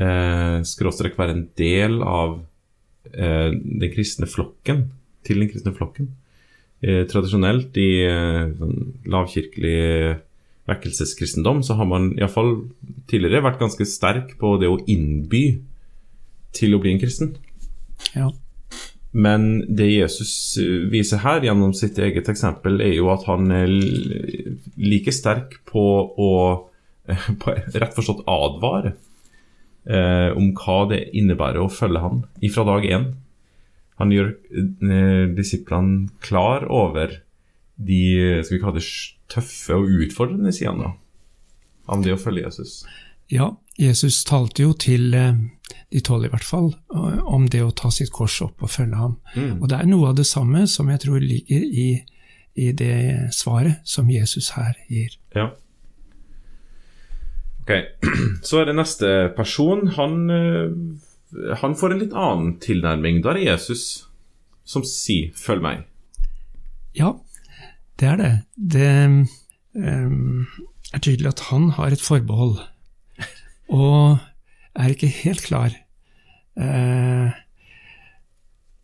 eh, 0.01 0.59
skråstrek 0.65 1.19
være 1.21 1.37
en 1.37 1.45
del 1.61 2.01
av 2.01 2.39
den 3.11 3.93
kristne 3.95 4.27
flokken, 4.29 4.85
til 5.27 5.41
den 5.41 5.49
kristne 5.51 5.73
flokken. 5.77 6.11
Eh, 6.81 7.03
tradisjonelt 7.05 7.77
i 7.77 7.91
eh, 8.09 8.53
sånn 8.57 8.77
lavkirkelig 9.13 10.21
vekkelseskristendom 10.71 11.61
så 11.67 11.77
har 11.77 11.89
man 11.91 12.07
iallfall 12.17 12.55
tidligere 13.11 13.43
vært 13.45 13.61
ganske 13.61 13.85
sterk 13.89 14.33
på 14.41 14.55
det 14.63 14.71
å 14.71 14.79
innby 14.89 15.45
til 16.57 16.73
å 16.73 16.81
bli 16.81 16.95
en 16.95 17.03
kristen. 17.03 17.35
Ja. 18.15 18.31
Men 19.13 19.67
det 19.69 19.91
Jesus 19.91 20.33
viser 20.89 21.21
her 21.21 21.45
gjennom 21.45 21.75
sitt 21.77 21.99
eget 22.01 22.31
eksempel, 22.33 22.81
er 22.81 22.95
jo 22.97 23.11
at 23.13 23.27
han 23.29 23.53
er 23.53 23.69
like 24.81 25.13
sterk 25.13 25.59
på 25.69 25.85
å 26.17 26.33
på 27.43 27.57
rett 27.75 27.97
forstått 27.97 28.25
advare 28.31 28.95
eh, 29.89 30.31
om 30.37 30.53
hva 30.59 30.83
det 30.91 31.03
innebærer 31.17 31.63
å 31.63 31.73
følge 31.73 32.03
han 32.03 32.23
ifra 32.45 32.67
dag 32.69 32.87
én. 32.89 33.09
Han 34.01 34.15
gjør 34.15 34.33
eh, 34.33 35.27
disiplene 35.37 36.09
klar 36.25 36.67
over 36.69 37.21
de 37.81 38.03
skal 38.45 38.57
vi 38.59 38.61
kalle 38.61 38.81
det 38.81 38.89
tøffe 39.33 39.77
og 39.79 39.89
utfordrende 40.05 40.53
sidene 40.53 40.93
av 41.91 42.05
det 42.05 42.13
å 42.13 42.21
følge 42.21 42.45
Jesus. 42.45 42.83
Ja, 43.31 43.55
Jesus 43.81 44.23
talte 44.29 44.67
jo 44.67 44.75
til 44.77 45.15
eh, 45.17 45.39
de 45.91 46.03
tolv 46.05 46.27
i 46.27 46.33
hvert 46.33 46.47
fall, 46.47 46.73
om 46.91 47.47
det 47.51 47.63
å 47.65 47.73
ta 47.75 47.91
sitt 47.95 48.13
kors 48.15 48.41
opp 48.45 48.63
og 48.63 48.73
følge 48.73 48.99
ham. 48.99 49.17
Mm. 49.35 49.61
Og 49.61 49.71
det 49.71 49.79
er 49.79 49.91
noe 49.91 50.11
av 50.11 50.19
det 50.19 50.27
samme 50.29 50.67
som 50.71 50.91
jeg 50.93 51.03
tror 51.07 51.23
ligger 51.23 51.65
i, 51.65 51.89
i 52.59 52.71
det 52.77 53.33
svaret 53.35 53.81
som 53.89 54.11
Jesus 54.11 54.53
her 54.57 54.75
gir. 54.91 55.17
Ja. 55.35 55.51
Ok, 57.71 58.11
Så 58.49 58.61
er 58.61 58.71
det 58.71 58.75
neste 58.75 59.09
person. 59.37 59.87
Han, 59.95 60.15
eh, 60.35 61.55
han 61.63 61.77
får 61.79 61.95
en 61.95 62.01
litt 62.03 62.15
annen 62.17 62.57
tilnærming. 62.63 63.21
Da 63.23 63.31
er 63.31 63.39
det 63.39 63.47
Jesus 63.47 63.85
som 64.67 64.83
sier 64.87 65.31
'følg 65.35 65.63
meg'. 65.63 65.85
Ja, 66.95 67.15
det 68.01 68.09
er 68.09 68.17
det. 68.17 68.33
Det 68.57 68.91
um, 69.75 70.47
er 70.93 70.99
tydelig 70.99 71.29
at 71.29 71.45
han 71.51 71.71
har 71.71 71.93
et 71.93 72.03
forbehold 72.03 72.59
og 73.71 74.19
er 74.75 74.91
ikke 74.91 75.07
helt 75.07 75.43
klar. 75.43 75.71
Uh, 76.59 77.31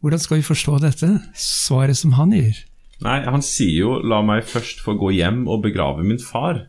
hvordan 0.00 0.22
skal 0.22 0.38
vi 0.38 0.46
forstå 0.46 0.78
dette, 0.78 1.10
svaret 1.34 1.96
som 1.96 2.12
han 2.12 2.30
gir? 2.30 2.62
Nei, 3.02 3.20
Han 3.26 3.42
sier 3.42 3.78
jo 3.80 3.98
'la 3.98 4.22
meg 4.22 4.44
først 4.44 4.80
få 4.80 4.94
gå 4.94 5.10
hjem 5.10 5.48
og 5.48 5.62
begrave 5.62 6.04
min 6.04 6.22
far'. 6.22 6.68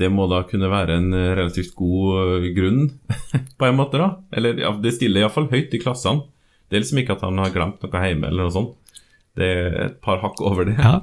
Det 0.00 0.10
må 0.10 0.26
da 0.30 0.42
kunne 0.48 0.70
være 0.72 0.98
en 0.98 1.12
eh, 1.14 1.32
relativt 1.38 1.74
god 1.78 2.20
eh, 2.20 2.48
grunn, 2.56 2.86
på 3.58 3.68
en 3.68 3.78
måte, 3.78 4.00
da. 4.00 4.10
Eller 4.34 4.58
ja, 4.62 4.72
det 4.82 4.96
stiller 4.96 5.22
iallfall 5.22 5.50
høyt 5.52 5.74
i 5.74 5.82
klassene. 5.82 6.26
Det 6.68 6.78
er 6.78 6.82
liksom 6.82 7.02
ikke 7.02 7.14
at 7.18 7.24
han 7.26 7.38
har 7.38 7.52
glemt 7.54 7.84
noe 7.84 8.04
hjemme, 8.08 8.30
eller 8.30 8.48
noe 8.48 8.54
sånt. 8.54 8.96
Det 9.38 9.50
er 9.50 9.76
et 9.88 10.00
par 10.02 10.22
hakk 10.22 10.40
over 10.42 10.66
det. 10.66 10.76
Ja. 10.78 11.02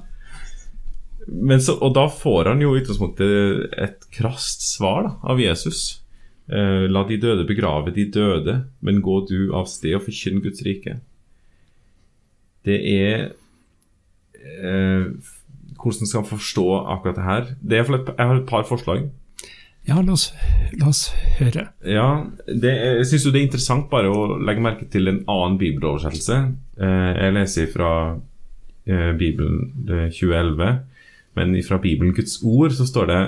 Så, 1.62 1.76
og 1.78 1.94
da 1.96 2.08
får 2.12 2.50
han 2.50 2.64
jo 2.64 2.74
i 2.74 2.82
utgangspunktet 2.82 3.76
et 3.80 4.08
krast 4.16 4.66
svar 4.66 5.06
da, 5.06 5.12
av 5.32 5.40
Jesus. 5.40 6.02
Eh, 6.52 6.88
la 6.92 7.04
de 7.08 7.20
døde 7.22 7.46
begrave 7.48 7.94
de 7.96 8.08
døde, 8.12 8.58
men 8.84 9.04
gå 9.06 9.22
du 9.30 9.54
av 9.56 9.70
sted 9.72 9.96
og 9.96 10.04
forkynn 10.08 10.42
Guds 10.44 10.64
rike. 10.66 10.98
Det 12.68 12.80
er 12.92 13.30
eh, 14.36 15.06
Hvordan 15.82 16.08
skal 16.08 16.22
man 16.22 16.30
forstå 16.30 16.68
akkurat 16.94 17.18
det 17.18 17.26
her? 17.26 17.50
Det 17.62 17.78
er 17.78 17.90
et, 17.90 18.14
jeg 18.18 18.28
har 18.28 18.40
et 18.40 18.50
par 18.50 18.68
forslag. 18.70 19.10
Ja, 19.88 19.98
la 19.98 20.14
oss, 20.14 20.28
la 20.78 20.92
oss 20.92 21.08
høre. 21.40 21.66
Ja, 21.82 22.08
det, 22.46 22.72
Jeg 22.72 23.08
syns 23.10 23.24
det 23.32 23.40
er 23.40 23.48
interessant 23.48 23.88
bare 23.90 24.12
å 24.14 24.38
legge 24.38 24.62
merke 24.62 24.86
til 24.94 25.10
en 25.10 25.24
annen 25.26 25.58
bibeloversettelse. 25.58 26.38
Eh, 26.78 27.12
jeg 27.18 27.36
leser 27.38 27.72
fra 27.74 27.92
eh, 28.86 29.12
Bibelen 29.18 29.72
2011. 30.14 30.84
Men 31.40 31.56
fra 31.66 31.80
Bibelen 31.82 32.14
Guds 32.14 32.38
ord 32.44 32.76
så 32.78 32.86
står 32.86 33.10
det 33.10 33.22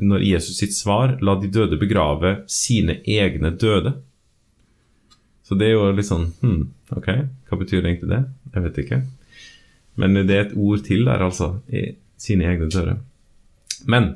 når 0.00 0.22
Jesus 0.24 0.60
sitt 0.60 0.76
svar 0.76 1.18
'la 1.20 1.34
de 1.40 1.50
døde 1.52 1.76
begrave 1.76 2.44
sine 2.46 3.00
egne 3.04 3.50
døde'. 3.50 3.98
Så 5.44 5.58
det 5.58 5.66
er 5.66 5.74
jo 5.74 5.90
litt 5.92 6.06
sånn 6.06 6.30
hm, 6.40 6.70
ok, 6.94 7.08
hva 7.48 7.58
betyr 7.58 7.82
egentlig 7.82 8.12
det? 8.12 8.22
Jeg 8.54 8.62
vet 8.62 8.78
ikke. 8.84 9.00
Men 10.00 10.16
det 10.24 10.34
er 10.36 10.48
et 10.48 10.56
ord 10.56 10.82
til 10.86 11.06
der, 11.08 11.22
altså, 11.26 11.54
i 11.68 11.92
sine 12.20 12.48
egne 12.48 12.68
dører. 12.72 12.98
Men 13.88 14.14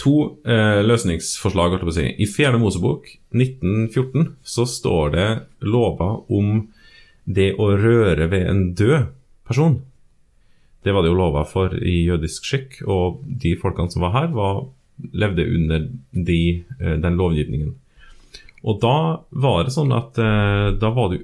to 0.00 0.14
eh, 0.48 0.80
løsningsforslag, 0.84 1.74
holdt 1.74 1.82
jeg 1.82 1.88
på 1.88 1.94
å 1.94 1.98
si. 1.98 2.08
I 2.24 2.28
Fjerde 2.30 2.60
Mosebok 2.62 3.08
1914 3.36 4.34
så 4.42 4.66
står 4.68 5.14
det 5.14 5.28
lover 5.66 6.22
om 6.32 6.66
det 7.28 7.52
å 7.60 7.70
røre 7.78 8.28
ved 8.32 8.48
en 8.48 8.62
død 8.76 9.10
person. 9.48 9.80
Det 10.80 10.94
var 10.96 11.04
det 11.04 11.10
jo 11.12 11.18
lova 11.18 11.44
for 11.48 11.74
i 11.76 12.00
jødisk 12.06 12.46
skikk, 12.48 12.80
og 12.88 13.20
de 13.24 13.52
folkene 13.60 13.92
som 13.92 14.06
var 14.06 14.14
her, 14.16 14.30
var, 14.32 14.64
levde 15.16 15.44
under 15.44 15.86
de, 16.12 16.40
eh, 16.80 16.96
den 17.00 17.20
lovgivningen. 17.20 17.74
Og 18.60 18.80
da 18.80 18.96
var 19.30 19.64
det 19.64 19.74
sånn 19.76 19.92
at 19.96 20.18
eh, 20.20 20.70
da 20.80 20.92
var 20.96 21.12
du 21.12 21.20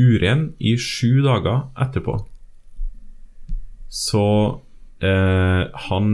uren 0.00 0.52
i 0.58 0.76
sju 0.80 1.22
dager 1.24 1.68
etterpå. 1.80 2.18
Så 3.94 4.24
eh, 4.98 5.62
han 5.88 6.08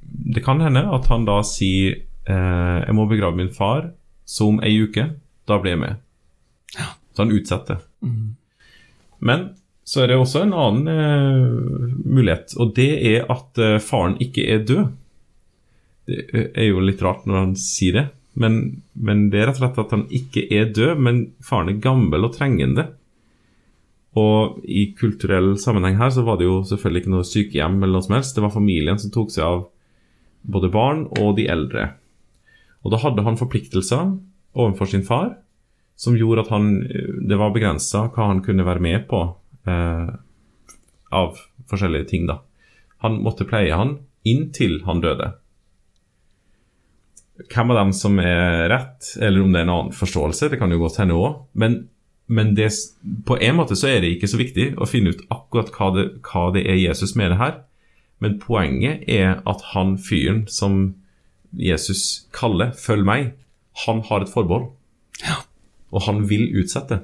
Det 0.00 0.40
kan 0.44 0.62
hende 0.64 0.86
at 0.96 1.08
han 1.12 1.26
da 1.28 1.42
sier 1.44 1.98
eh, 2.00 2.78
'Jeg 2.80 2.94
må 2.96 3.06
begrave 3.10 3.36
min 3.36 3.52
far', 3.52 3.90
så 4.24 4.48
om 4.48 4.62
ei 4.64 4.78
uke, 4.80 5.10
da 5.44 5.58
blir 5.60 5.74
jeg 5.74 5.80
med. 5.80 5.96
Så 7.12 7.24
han 7.24 7.34
utsetter. 7.34 7.82
Men 9.18 9.48
så 9.84 10.02
er 10.02 10.08
det 10.08 10.16
også 10.16 10.44
en 10.44 10.54
annen 10.56 10.88
eh, 10.88 11.92
mulighet, 12.08 12.54
og 12.56 12.72
det 12.76 12.92
er 13.04 13.26
at 13.32 13.60
eh, 13.60 13.80
faren 13.84 14.16
ikke 14.22 14.46
er 14.48 14.64
død. 14.64 14.84
Det 16.08 16.44
er 16.56 16.68
jo 16.70 16.84
litt 16.84 17.02
rart 17.04 17.26
når 17.28 17.40
han 17.40 17.54
sier 17.56 17.98
det, 17.98 18.06
men, 18.40 18.82
men 18.94 19.28
det 19.32 19.40
er 19.40 19.50
rett 19.50 19.60
og 19.60 19.62
slett 19.62 19.82
at 19.84 19.94
han 19.96 20.06
ikke 20.08 20.46
er 20.52 20.72
død, 20.72 21.00
men 21.04 21.20
faren 21.44 21.72
er 21.72 21.82
gammel 21.84 22.26
og 22.26 22.34
trengende. 22.36 22.88
Og 24.20 24.60
i 24.62 24.92
kulturell 24.94 25.54
sammenheng 25.58 25.98
her 25.98 26.12
så 26.14 26.22
var 26.26 26.38
det 26.38 26.46
jo 26.46 26.60
selvfølgelig 26.66 27.02
ikke 27.02 27.14
noe 27.14 27.26
sykehjem 27.26 27.80
eller 27.80 27.96
noe 27.96 28.06
som 28.06 28.16
helst. 28.16 28.36
Det 28.36 28.44
var 28.44 28.54
familien 28.54 29.00
som 29.00 29.12
tok 29.14 29.32
seg 29.34 29.46
av 29.46 29.64
både 30.44 30.70
barn 30.70 31.06
og 31.18 31.34
de 31.38 31.48
eldre. 31.50 31.88
Og 32.84 32.92
da 32.92 33.00
hadde 33.02 33.24
han 33.26 33.40
forpliktelser 33.40 34.12
overfor 34.54 34.90
sin 34.90 35.06
far 35.06 35.32
som 35.98 36.16
gjorde 36.18 36.44
at 36.44 36.50
han, 36.50 36.72
det 37.28 37.38
var 37.38 37.54
begrensa 37.54 38.08
hva 38.12 38.28
han 38.32 38.42
kunne 38.44 38.66
være 38.66 38.82
med 38.82 39.06
på 39.10 39.20
eh, 39.70 40.10
av 41.14 41.38
forskjellige 41.70 42.10
ting. 42.10 42.26
da. 42.26 42.40
Han 43.06 43.20
måtte 43.22 43.46
pleie 43.48 43.74
han 43.74 43.98
inntil 44.26 44.80
han 44.86 45.02
døde. 45.04 45.32
Hvem 47.50 47.72
av 47.74 47.80
dem 47.80 47.92
som 47.96 48.18
er 48.22 48.68
rett, 48.70 49.14
eller 49.18 49.42
om 49.42 49.52
det 49.52 49.60
er 49.60 49.66
en 49.66 49.74
annen 49.74 49.94
forståelse, 49.94 50.50
det 50.52 50.58
kan 50.60 50.70
jo 50.70 50.80
godt 50.82 51.00
hende 51.02 51.16
òg. 51.18 51.40
Men, 51.58 51.80
men 52.26 52.54
det, 52.54 52.70
på 53.26 53.36
en 53.36 53.56
måte 53.58 53.76
så 53.76 53.90
er 53.90 54.00
det 54.00 54.14
ikke 54.14 54.30
så 54.30 54.40
viktig 54.40 54.70
å 54.80 54.88
finne 54.88 55.12
ut 55.12 55.24
akkurat 55.32 55.72
hva 55.76 55.90
det, 55.96 56.04
hva 56.24 56.48
det 56.54 56.64
er 56.64 56.80
Jesus 56.80 57.14
mener 57.20 57.36
her. 57.40 57.58
Men 58.22 58.38
poenget 58.40 59.04
er 59.10 59.42
at 59.44 59.64
han 59.74 59.98
fyren 60.00 60.46
som 60.48 60.94
Jesus 61.52 62.26
kaller 62.32 62.72
'følg 62.72 63.04
meg', 63.04 63.32
han 63.84 64.00
har 64.08 64.22
et 64.22 64.32
forbehold. 64.32 64.72
Og 65.92 66.02
han 66.02 66.28
vil 66.28 66.48
utsette. 66.58 67.02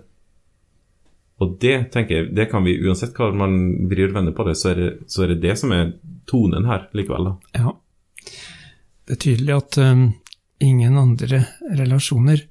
Og 1.41 1.57
det 1.61 1.93
tenker 1.93 2.17
jeg, 2.17 2.35
det 2.37 2.50
kan 2.50 2.65
vi, 2.65 2.81
uansett 2.85 3.15
hva 3.17 3.31
man 3.33 3.89
vrir 3.89 4.09
og 4.09 4.15
vender 4.15 4.33
på 4.33 4.45
det, 4.49 4.57
så 4.57 4.71
er 4.71 4.75
det, 4.75 4.91
så 5.07 5.23
er 5.23 5.29
det 5.29 5.43
det 5.43 5.59
som 5.59 5.73
er 5.73 5.93
tonen 6.27 6.67
her 6.69 6.89
likevel. 6.93 7.25
da. 7.25 7.35
Ja. 7.55 7.73
Det 9.07 9.17
er 9.17 9.23
tydelig 9.25 9.57
at 9.57 9.79
um, 9.79 10.12
ingen 10.61 10.99
andre 10.99 11.45
relasjoner 11.71 12.45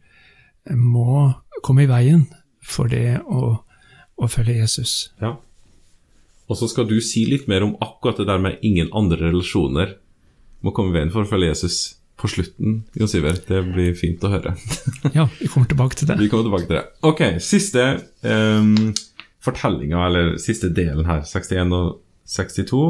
må 0.76 1.34
komme 1.64 1.84
i 1.84 1.90
veien 1.90 2.26
for 2.70 2.92
det 2.92 3.20
å, 3.26 3.60
å 4.20 4.30
følge 4.32 4.60
Jesus. 4.62 5.12
Ja. 5.22 5.36
Og 6.50 6.58
så 6.58 6.70
skal 6.72 6.88
du 6.90 6.98
si 7.06 7.26
litt 7.30 7.48
mer 7.50 7.66
om 7.66 7.76
akkurat 7.84 8.22
det 8.22 8.28
der 8.30 8.42
med 8.42 8.62
ingen 8.66 8.90
andre 8.98 9.30
relasjoner 9.30 9.98
må 10.66 10.74
komme 10.76 10.94
i 10.94 10.98
veien 10.98 11.14
for 11.14 11.24
å 11.24 11.30
følge 11.30 11.52
Jesus 11.52 11.80
på 12.20 12.28
slutten, 12.28 12.82
Jon 13.00 13.10
Sivert. 13.10 13.46
Det 13.48 13.62
blir 13.70 13.94
fint 13.98 14.24
å 14.26 14.34
høre. 14.34 14.56
Ja, 15.18 15.30
vi 15.40 15.48
kommer 15.48 15.70
tilbake 15.70 16.00
til 16.00 16.10
det. 16.10 16.18
Vi 16.20 16.28
kommer 16.32 16.50
tilbake 16.50 16.68
til 16.68 16.80
det. 16.80 16.86
Ok, 17.08 17.22
siste 17.44 17.86
um, 18.26 18.92
fortellinga, 19.46 20.02
eller 20.10 20.34
siste 20.42 20.72
delen 20.76 21.08
her, 21.08 21.24
61 21.28 21.76
og 21.78 22.00
62. 22.30 22.82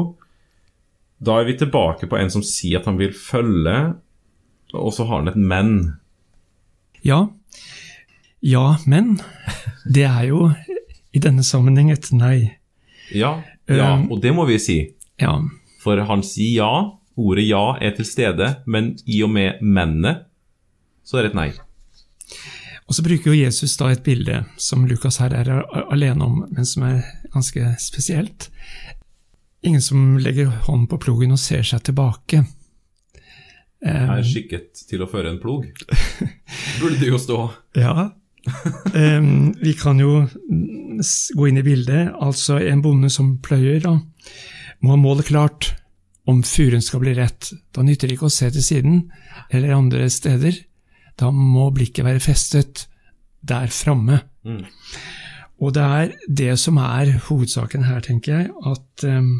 Da 1.20 1.36
er 1.38 1.50
vi 1.50 1.58
tilbake 1.60 2.08
på 2.10 2.18
en 2.18 2.32
som 2.32 2.44
sier 2.46 2.80
at 2.80 2.88
han 2.88 2.98
vil 3.00 3.12
følge, 3.14 3.76
og 4.72 4.92
så 4.96 5.06
har 5.06 5.22
han 5.22 5.30
et 5.30 5.38
men. 5.38 5.76
Ja. 7.06 7.26
Ja, 8.40 8.78
men. 8.86 9.18
Det 9.84 10.06
er 10.08 10.24
jo 10.30 10.50
i 11.12 11.20
denne 11.20 11.44
sammenheng 11.44 11.90
et 11.92 12.10
nei. 12.12 12.56
Ja, 13.12 13.40
ja, 13.68 13.94
Um, 13.94 14.08
og 14.10 14.18
det 14.22 14.32
må 14.34 14.48
vi 14.48 14.56
si. 14.58 14.78
Ja. 15.20 15.36
For 15.78 16.00
han 16.08 16.24
sier 16.26 16.64
ja, 16.64 16.70
ordet 17.20 17.44
ja 17.46 17.76
er 17.78 17.92
til 17.94 18.08
stede, 18.08 18.48
men 18.66 18.96
i 19.06 19.20
og 19.22 19.30
med 19.30 19.60
mennet, 19.62 20.24
så 21.06 21.20
er 21.20 21.28
det 21.28 21.30
et 21.30 21.38
nei. 21.38 21.50
Og 22.90 22.96
så 22.96 23.04
bruker 23.06 23.30
jo 23.30 23.38
Jesus 23.38 23.76
da 23.78 23.92
et 23.92 24.02
bilde 24.02 24.40
som 24.58 24.88
Lukas 24.90 25.20
her 25.22 25.34
er 25.38 25.52
alene 25.94 26.26
om, 26.26 26.40
men 26.50 26.66
som 26.66 26.88
er 26.88 27.04
ganske 27.30 27.76
spesielt. 27.78 28.48
Ingen 29.62 29.84
som 29.84 30.16
legger 30.18 30.50
hånden 30.66 30.88
på 30.90 30.98
plogen 30.98 31.36
og 31.36 31.38
ser 31.38 31.62
seg 31.62 31.84
tilbake. 31.86 32.42
Jeg 33.80 34.08
Er 34.18 34.26
skikket 34.26 34.82
til 34.90 35.04
å 35.04 35.08
føre 35.08 35.30
en 35.30 35.38
plog. 35.40 35.68
Burde 36.80 36.98
det 36.98 37.12
jo 37.12 37.20
stå. 37.22 37.38
Ja. 37.78 38.10
Em, 38.96 39.52
vi 39.60 39.74
kan 39.78 40.00
jo 40.00 40.24
gå 41.36 41.48
inn 41.48 41.60
i 41.60 41.66
bildet. 41.66 42.14
Altså 42.20 42.58
en 42.62 42.82
bonde 42.84 43.10
som 43.12 43.36
pløyer, 43.44 43.80
da, 43.84 43.96
må 44.80 44.94
ha 44.94 45.00
målet 45.00 45.28
klart 45.30 45.74
om 46.30 46.42
furen 46.46 46.82
skal 46.84 47.02
bli 47.04 47.14
rett. 47.18 47.52
Da 47.74 47.84
nytter 47.84 48.08
det 48.08 48.16
ikke 48.16 48.30
å 48.30 48.34
se 48.34 48.50
til 48.54 48.64
siden 48.64 49.00
eller 49.50 49.76
andre 49.76 50.08
steder. 50.12 50.56
Da 51.20 51.30
må 51.34 51.68
blikket 51.74 52.06
være 52.06 52.22
festet 52.22 52.86
der 53.46 53.70
framme. 53.72 54.22
Mm. 54.46 54.64
Og 55.60 55.74
det 55.76 55.84
er 55.84 56.12
det 56.28 56.52
som 56.60 56.78
er 56.80 57.12
hovedsaken 57.26 57.84
her, 57.84 58.00
tenker 58.04 58.36
jeg, 58.38 58.50
at 58.64 59.04
um, 59.04 59.34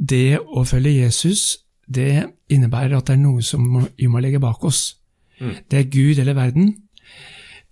det 0.00 0.40
å 0.40 0.64
følge 0.66 0.96
Jesus, 1.04 1.60
det 1.86 2.26
innebærer 2.50 2.96
at 2.98 3.10
det 3.10 3.18
er 3.18 3.22
noe 3.22 3.44
som 3.46 3.66
vi 3.84 4.08
må 4.10 4.22
legge 4.22 4.42
bak 4.42 4.64
oss. 4.66 4.96
Mm. 5.38 5.54
Det 5.70 5.78
er 5.78 5.92
Gud 5.92 6.18
eller 6.22 6.38
verden. 6.38 6.72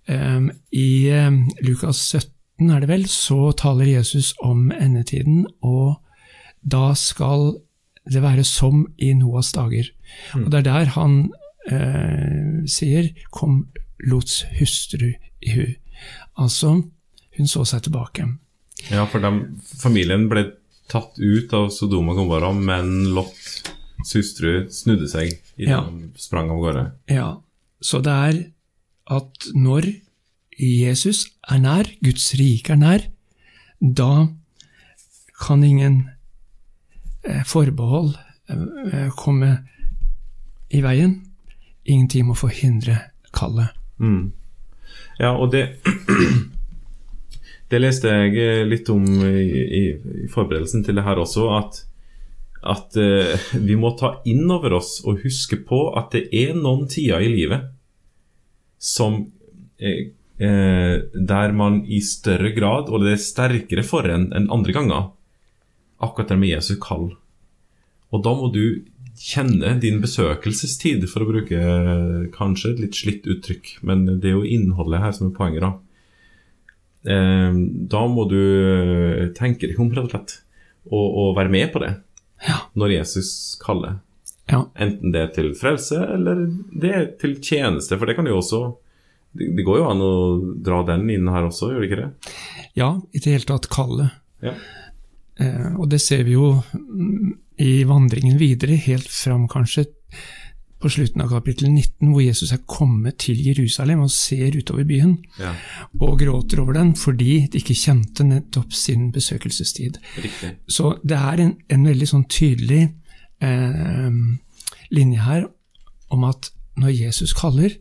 Um, 0.09 0.49
I 0.73 1.11
um, 1.27 1.43
Lukas 1.61 2.01
17 2.01 2.71
er 2.73 2.81
det 2.83 2.89
vel, 2.89 3.05
så 3.07 3.51
taler 3.57 3.91
Jesus 3.91 4.33
om 4.43 4.71
endetiden, 4.73 5.45
og 5.61 5.99
da 6.65 6.93
skal 6.97 7.53
det 8.09 8.23
være 8.23 8.43
som 8.47 8.87
i 8.97 9.13
Noas 9.13 9.51
dager. 9.53 9.91
Mm. 10.33 10.45
Og 10.45 10.51
det 10.51 10.59
er 10.59 10.67
der 10.67 10.91
han 10.95 11.19
eh, 11.69 12.65
sier 12.67 13.11
'kom 13.31 13.67
Lots 13.99 14.45
hustru 14.59 15.11
i 15.41 15.49
hu'. 15.53 15.75
Altså, 16.37 16.81
hun 17.37 17.47
så 17.47 17.65
seg 17.65 17.83
tilbake. 17.83 18.25
Ja, 18.91 19.05
for 19.05 19.19
dem, 19.19 19.59
familien 19.61 20.29
ble 20.29 20.45
tatt 20.89 21.19
ut 21.19 21.53
av 21.53 21.69
Sodoma 21.69 22.11
og 22.15 22.17
Gomorra, 22.23 22.53
men 22.53 23.13
Lots 23.13 23.63
hustru 24.15 24.69
snudde 24.71 25.07
seg 25.11 25.35
idet 25.57 25.69
Ja. 25.69 25.83
sprang 26.15 26.49
av 26.49 26.57
gårde. 26.57 26.91
Ja, 27.09 27.41
så 27.81 28.01
det 28.01 28.11
er 28.11 28.51
at 29.09 29.49
når 29.55 29.87
Jesus 30.59 31.25
er 31.49 31.61
nær, 31.63 31.87
Guds 32.03 32.33
rike 32.39 32.75
er 32.75 32.81
nær, 32.81 33.05
da 33.79 34.27
kan 35.39 35.63
ingen 35.63 36.01
eh, 37.23 37.43
forbehold 37.47 38.13
eh, 38.51 39.09
komme 39.15 39.53
i 40.69 40.83
veien. 40.83 41.15
Ingenting 41.87 42.27
må 42.27 42.35
forhindre 42.37 42.99
kallet. 43.33 43.71
Mm. 43.97 44.31
Ja, 45.19 45.35
og 45.35 45.51
det 45.51 45.69
Det 47.69 47.77
leste 47.77 48.09
jeg 48.09 48.33
eh, 48.41 48.65
litt 48.65 48.89
om 48.89 49.03
i, 49.05 49.45
i, 49.79 49.83
forberedelsen 50.33 50.81
til 50.85 50.97
det 50.97 51.05
her 51.05 51.19
også, 51.21 51.43
at, 51.53 51.83
at 52.65 52.97
eh, 52.97 53.49
vi 53.61 53.77
må 53.77 53.93
ta 53.99 54.15
inn 54.29 54.49
over 54.49 54.79
oss 54.79 55.03
og 55.05 55.21
huske 55.21 55.59
på 55.69 55.83
at 55.99 56.15
det 56.15 56.23
er 56.33 56.57
noen 56.57 56.87
tider 56.89 57.21
i 57.21 57.29
livet 57.29 57.67
som 58.79 59.19
eh, 59.77 60.11
eh, 60.39 60.95
Der 61.13 61.51
man 61.53 61.81
i 61.85 61.99
større 62.01 62.53
grad, 62.55 62.89
og 62.89 63.03
det 63.03 63.17
er 63.17 63.23
sterkere 63.23 63.83
for 63.83 64.07
en 64.07 64.29
enn 64.35 64.47
andre 64.51 64.75
ganger, 64.75 65.09
akkurat 65.99 66.31
det 66.31 66.39
med 66.39 66.53
Jesu 66.53 66.77
kall. 66.81 67.11
Og 68.09 68.23
da 68.25 68.33
må 68.33 68.47
du 68.53 68.63
kjenne 69.19 69.75
din 69.83 69.99
besøkelsestid, 69.99 71.03
for 71.11 71.25
å 71.25 71.29
bruke 71.29 71.59
eh, 71.59 72.29
kanskje 72.35 72.73
et 72.73 72.83
litt 72.85 72.97
slitt 72.97 73.27
uttrykk, 73.29 73.75
men 73.83 74.05
det 74.07 74.31
er 74.31 74.37
jo 74.37 74.47
innholdet 74.47 75.03
her 75.03 75.15
som 75.15 75.27
er 75.27 75.35
poenget, 75.35 75.65
da. 75.65 75.73
Eh, 77.09 77.59
da 77.91 78.05
må 78.11 78.25
du 78.31 78.39
eh, 78.39 79.25
tenke 79.35 79.67
deg 79.67 79.79
om, 79.79 79.91
rett 79.91 80.07
og 80.07 80.13
slett, 80.15 80.37
og, 80.89 81.03
og 81.03 81.35
være 81.37 81.51
med 81.51 81.73
på 81.73 81.83
det 81.83 81.97
Ja. 82.47 82.61
når 82.79 82.95
Jesus 83.01 83.57
kaller. 83.59 83.99
Ja. 84.49 84.63
Enten 84.81 85.13
det 85.13 85.21
er 85.21 85.33
til 85.35 85.51
frelse, 85.57 85.99
eller 86.15 86.45
det 86.81 86.93
er 86.95 87.09
til 87.21 87.37
tjeneste, 87.37 87.97
for 87.97 88.09
det 88.09 88.17
kan 88.17 88.29
jo 88.29 88.39
også 88.39 88.63
det, 89.37 89.61
går 89.61 89.77
jo 89.77 89.87
an 89.91 90.01
å 90.01 90.13
dra 90.65 90.81
den 90.87 91.05
inn 91.13 91.29
her 91.29 91.45
også, 91.45 91.69
gjør 91.69 91.83
det 91.83 91.89
ikke 91.89 92.01
det? 92.01 92.33
Ja, 92.79 92.89
i 93.13 93.21
det 93.21 93.35
hele 93.35 93.49
tatt 93.51 93.69
kallet. 93.69 94.15
Ja. 94.41 94.55
Eh, 95.39 95.71
og 95.75 95.89
det 95.91 96.01
ser 96.01 96.25
vi 96.27 96.33
jo 96.33 96.55
i 97.59 97.83
vandringen 97.87 98.39
videre, 98.39 98.79
helt 98.79 99.09
fram 99.11 99.47
kanskje 99.51 99.85
på 100.79 100.89
slutten 100.89 101.21
av 101.21 101.33
kapittel 101.33 101.67
19, 101.67 102.07
hvor 102.13 102.23
Jesus 102.23 102.53
er 102.55 102.61
kommet 102.69 103.17
til 103.25 103.39
Jerusalem 103.43 104.05
og 104.05 104.13
ser 104.15 104.55
utover 104.55 104.85
byen 104.87 105.17
ja. 105.39 105.51
og 105.99 106.21
gråter 106.21 106.61
over 106.63 106.77
den 106.77 106.93
fordi 106.95 107.41
de 107.51 107.59
ikke 107.59 107.75
kjente 107.75 108.23
nettopp 108.23 108.71
sin 108.75 109.09
besøkelsestid. 109.11 109.99
Riktig. 110.23 110.53
Så 110.71 110.93
det 111.03 111.19
er 111.19 111.43
en, 111.43 111.57
en 111.67 111.83
veldig 111.91 112.07
sånn 112.13 112.23
tydelig 112.31 112.85
eh, 113.41 114.11
linje 114.91 115.19
her 115.25 115.47
om 116.09 116.23
at 116.23 116.51
når 116.79 116.95
Jesus 116.95 117.33
kaller, 117.33 117.75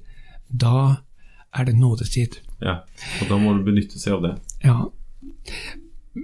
da 0.49 0.97
er 1.55 1.69
det 1.69 1.77
nådetid. 1.79 2.41
Ja, 2.63 2.81
og 3.21 3.29
da 3.31 3.39
må 3.39 3.55
du 3.57 3.65
benytte 3.67 4.01
seg 4.01 4.19
av 4.19 4.25
det. 4.27 4.35
Ja. 4.65 4.79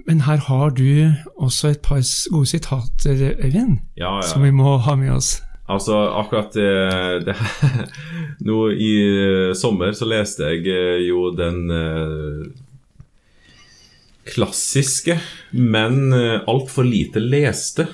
Men 0.05 0.25
her 0.27 0.41
har 0.49 0.73
du 0.75 1.13
også 1.39 1.71
et 1.71 1.81
par 1.85 2.03
gode 2.31 2.49
sitater, 2.51 3.21
Øyvind, 3.39 3.79
Ja, 3.95 4.17
ja. 4.17 4.21
som 4.27 4.43
vi 4.43 4.51
må 4.51 4.77
ha 4.77 4.95
med 4.99 5.13
oss. 5.15 5.37
Altså, 5.67 5.95
akkurat 6.19 6.53
det, 6.53 7.25
det 7.25 7.35
Nå 8.47 8.57
i 8.69 8.91
eh, 9.49 9.53
sommer 9.57 9.95
så 9.97 10.05
leste 10.05 10.51
jeg 10.51 10.67
eh, 10.69 10.99
jo 11.07 11.31
den 11.33 11.71
eh, 11.73 12.43
klassiske, 14.29 15.17
men 15.57 16.13
eh, 16.13 16.43
altfor 16.47 16.85
lite 16.85 17.23
leste 17.23 17.87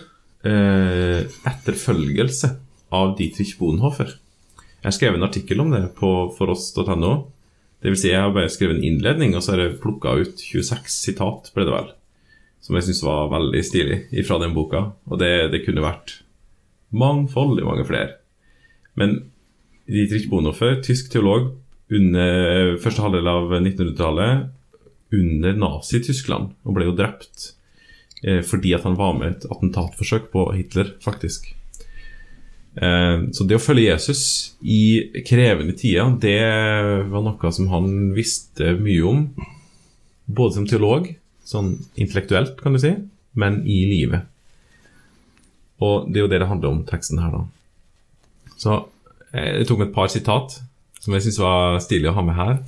eh, 0.47 1.27
etterfølgelse 1.47 2.51
av 2.95 3.15
Dietrich 3.17 3.57
Bonhoeffer. 3.59 4.15
Jeg 4.81 4.97
skrev 4.97 5.15
en 5.15 5.27
artikkel 5.27 5.61
om 5.61 5.71
det 5.73 5.83
på 5.97 6.09
foross.no. 6.37 7.13
Vil 7.81 7.97
si, 7.97 8.11
jeg 8.11 8.21
har 8.21 8.33
bare 8.33 8.51
skrevet 8.51 8.77
en 8.77 8.85
innledning, 8.85 9.35
og 9.35 9.43
så 9.45 9.55
har 9.55 9.63
jeg 9.63 9.79
plukka 9.81 10.15
ut 10.21 10.41
26 10.41 10.89
sitat, 10.93 11.51
ble 11.55 11.65
det 11.67 11.75
vel. 11.75 11.91
Som 12.61 12.77
jeg 12.77 12.87
syns 12.89 13.03
var 13.05 13.31
veldig 13.31 13.61
stilig 13.65 13.99
fra 14.27 14.37
den 14.41 14.53
boka. 14.57 14.91
Og 15.09 15.21
det, 15.21 15.51
det 15.53 15.63
kunne 15.65 15.85
vært 15.85 16.19
mangfoldig 16.93 17.65
mange 17.65 17.85
flere. 17.87 18.19
Men 18.97 19.17
Dietrich 19.89 20.27
Bonhoeffer, 20.29 20.81
tysk 20.85 21.09
teolog 21.13 21.53
under 21.91 22.77
første 22.81 23.03
halvdel 23.03 23.27
av 23.27 23.53
1900-tallet, 23.57 24.51
under 25.11 25.57
Nazi-Tyskland, 25.59 26.53
og 26.63 26.75
ble 26.77 26.85
jo 26.87 26.95
drept 26.95 27.49
eh, 27.49 27.57
fordi 28.45 28.75
at 28.77 28.83
han 28.85 28.93
var 28.99 29.15
med 29.17 29.27
i 29.27 29.33
et 29.33 29.45
attentatforsøk 29.49 30.27
på 30.33 30.43
Hitler, 30.53 30.91
faktisk. 31.01 31.47
Eh, 32.75 33.23
så 33.35 33.45
det 33.47 33.57
å 33.57 33.63
følge 33.63 33.89
Jesus 33.89 34.23
i 34.63 35.23
krevende 35.27 35.75
tider, 35.77 36.13
det 36.23 36.37
var 37.11 37.25
noe 37.25 37.51
som 37.55 37.71
han 37.73 38.11
visste 38.15 38.75
mye 38.79 39.07
om. 39.07 39.25
Både 40.31 40.59
som 40.59 40.67
teolog, 40.69 41.09
sånn 41.47 41.75
intellektuelt, 41.99 42.59
kan 42.61 42.75
du 42.75 42.81
si, 42.81 42.93
men 43.35 43.61
i 43.67 43.81
livet. 43.89 44.27
Og 45.81 46.07
det 46.07 46.21
er 46.21 46.27
jo 46.27 46.31
det 46.31 46.41
det 46.43 46.51
handler 46.51 46.75
om, 46.75 46.83
teksten 46.87 47.19
her, 47.23 47.33
da. 47.33 48.53
Så 48.61 48.77
eh, 49.33 49.57
jeg 49.61 49.69
tok 49.69 49.81
med 49.81 49.89
et 49.89 49.97
par 49.97 50.11
sitat 50.13 50.61
som 51.01 51.15
jeg 51.15 51.25
syns 51.25 51.41
var 51.41 51.79
stilig 51.81 52.11
å 52.11 52.15
ha 52.15 52.23
med 52.23 52.37
her. 52.37 52.59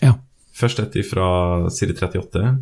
Ja. 0.00 0.14
Først 0.56 0.80
et 0.80 0.96
fra 1.06 1.68
side 1.74 1.96
38. 1.98 2.54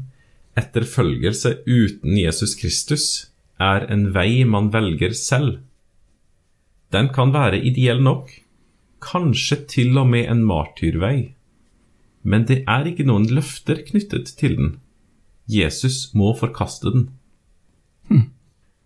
Etterfølgelse 0.58 1.62
uten 1.64 2.16
Jesus 2.18 2.54
Kristus 2.60 3.06
er 3.60 3.86
en 3.92 4.10
vei 4.14 4.44
man 4.44 4.70
velger 4.72 5.14
selv. 5.16 5.60
Den 6.92 7.08
kan 7.14 7.32
være 7.32 7.62
ideell 7.64 8.02
nok, 8.04 8.28
kanskje 9.02 9.62
til 9.68 9.96
og 9.98 10.10
med 10.12 10.28
en 10.28 10.44
martyrvei. 10.44 11.32
Men 12.22 12.44
det 12.46 12.62
er 12.68 12.86
ikke 12.86 13.06
noen 13.08 13.26
løfter 13.32 13.80
knyttet 13.86 14.34
til 14.38 14.58
den. 14.58 14.74
Jesus 15.48 16.12
må 16.14 16.34
forkaste 16.38 16.92
den. 16.92 17.08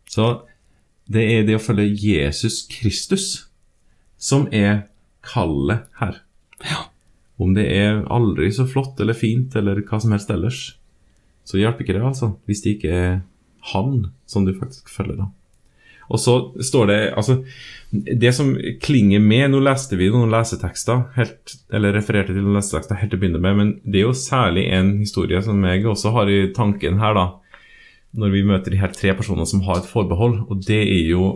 Så 0.09 0.47
det 1.11 1.25
er 1.35 1.45
det 1.47 1.59
å 1.59 1.63
følge 1.63 1.91
Jesus 2.01 2.63
Kristus 2.71 3.49
som 4.17 4.47
er 4.55 4.87
kallet 5.27 5.85
her. 6.01 6.23
Om 7.37 7.53
det 7.59 7.67
er 7.69 8.05
aldri 8.13 8.49
så 8.55 8.65
flott 8.71 9.01
eller 9.03 9.19
fint 9.19 9.55
eller 9.59 9.83
hva 9.85 10.01
som 10.01 10.15
helst 10.15 10.31
ellers, 10.33 10.61
så 11.47 11.61
hjelper 11.61 11.87
ikke 11.87 11.97
det, 11.97 12.05
altså, 12.05 12.35
hvis 12.49 12.63
det 12.65 12.77
ikke 12.77 12.93
er 12.93 13.19
han 13.73 14.07
som 14.27 14.47
du 14.47 14.55
faktisk 14.57 14.91
følger, 14.93 15.25
da. 15.25 15.31
Og 16.07 16.21
så 16.23 16.35
står 16.63 16.87
det 16.87 16.99
Altså, 17.19 17.41
det 17.91 18.31
som 18.35 18.53
klinger 18.83 19.23
med 19.23 19.51
Nå 19.51 19.59
leste 19.65 19.99
vi 19.99 20.07
noen 20.13 20.31
lesetekster, 20.31 21.03
helt, 21.17 21.57
eller 21.75 21.97
refererte 21.97 22.35
til 22.35 22.45
noen 22.45 22.61
lesetekster 22.61 23.01
helt 23.01 23.11
til 23.11 23.19
å 23.19 23.25
begynne 23.25 23.43
med, 23.43 23.59
men 23.59 23.73
det 23.83 24.03
er 24.03 24.09
jo 24.09 24.15
særlig 24.19 24.69
en 24.75 24.97
historie 25.01 25.43
som 25.43 25.65
jeg 25.67 25.87
også 25.87 26.15
har 26.15 26.31
i 26.31 26.41
tanken 26.55 27.01
her, 27.03 27.19
da. 27.19 27.27
Når 28.17 28.33
vi 28.33 28.47
møter 28.49 28.73
de 28.73 28.81
her 28.81 28.95
tre 28.95 29.13
personene 29.19 29.49
som 29.51 29.65
har 29.67 29.83
et 29.83 29.91
forbehold, 29.91 30.45
og 30.47 30.63
det 30.67 30.83
er 30.85 31.11
jo 31.11 31.31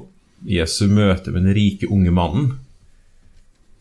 Jesu 0.48 0.86
møte 0.88 1.34
med 1.34 1.44
den 1.44 1.56
rike 1.56 1.90
unge 1.92 2.12
mannen 2.14 2.52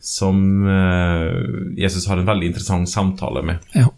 som 0.00 0.66
eh, 0.68 1.80
Jesus 1.80 2.06
har 2.08 2.20
en 2.20 2.28
veldig 2.28 2.50
interessant 2.50 2.88
samtale 2.88 3.42
med. 3.44 3.64
Ja. 3.76 3.88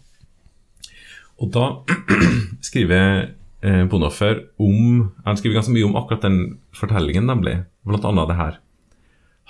Og 1.43 1.51
da 1.51 1.69
skriver 2.67 3.33
eh, 3.63 3.83
Bonhoeffer 3.91 4.45
om 4.63 5.09
Han 5.25 5.39
skriver 5.39 5.59
ganske 5.59 5.75
mye 5.75 5.87
om 5.89 5.97
akkurat 5.99 6.23
den 6.23 6.59
fortellingen, 6.75 7.27
nemlig. 7.27 7.63
Blant 7.83 8.07
annet 8.07 8.31
det 8.31 8.39
her. 8.39 8.59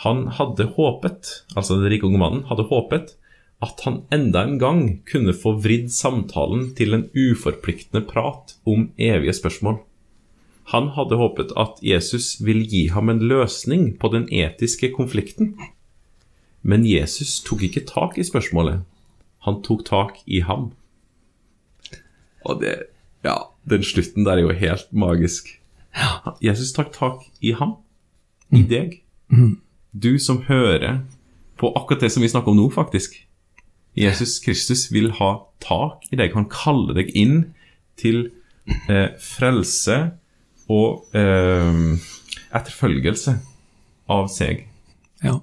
Han 0.01 0.25
hadde 0.33 0.71
håpet, 0.73 1.45
altså 1.53 1.77
den 1.77 1.91
rike 1.93 2.07
unge 2.07 2.17
mannen, 2.17 2.47
hadde 2.49 2.65
håpet 2.71 3.13
at 3.63 3.79
han 3.85 4.01
enda 4.11 4.41
en 4.43 4.57
gang 4.59 4.79
kunne 5.07 5.31
få 5.37 5.53
vridd 5.63 5.91
samtalen 5.93 6.71
til 6.75 6.97
en 6.97 7.05
uforpliktende 7.15 8.03
prat 8.09 8.57
om 8.67 8.89
evige 8.99 9.35
spørsmål. 9.37 9.77
Han 10.73 10.89
hadde 10.97 11.19
håpet 11.19 11.53
at 11.59 11.79
Jesus 11.83 12.37
ville 12.43 12.65
gi 12.67 12.87
ham 12.91 13.11
en 13.11 13.21
løsning 13.23 13.93
på 13.99 14.11
den 14.11 14.27
etiske 14.31 14.91
konflikten. 14.95 15.53
Men 16.63 16.87
Jesus 16.87 17.41
tok 17.43 17.63
ikke 17.67 17.85
tak 17.87 18.17
i 18.17 18.27
spørsmålet. 18.27 18.83
Han 19.47 19.59
tok 19.63 19.83
tak 19.87 20.19
i 20.25 20.39
ham. 20.39 20.71
Og 22.45 22.61
det 22.61 22.75
Ja, 23.23 23.37
den 23.69 23.83
slutten 23.87 24.25
der 24.25 24.37
er 24.37 24.41
jo 24.43 24.51
helt 24.51 24.89
magisk. 24.91 25.47
Jesus 26.43 26.73
tok 26.75 26.91
tak 26.91 27.21
i 27.39 27.53
ham. 27.55 27.77
I 28.51 28.63
deg. 28.67 28.97
Du 29.93 30.19
som 30.19 30.41
hører 30.49 31.05
på 31.57 31.71
akkurat 31.71 32.01
det 32.01 32.11
som 32.11 32.23
vi 32.23 32.27
snakker 32.27 32.51
om 32.51 32.57
nå, 32.57 32.65
faktisk. 32.73 33.15
Jesus 33.95 34.39
Kristus 34.43 34.89
vil 34.91 35.11
ha 35.21 35.45
tak 35.63 36.03
i 36.11 36.19
deg. 36.19 36.33
Han 36.35 36.49
kaller 36.51 36.97
deg 36.97 37.13
inn 37.15 37.53
til 37.95 38.25
eh, 38.89 39.13
frelse 39.21 39.99
og 40.67 41.15
eh, 41.15 41.79
etterfølgelse 42.51 43.37
av 44.11 44.27
seg. 44.33 44.67
ja. 45.23 45.39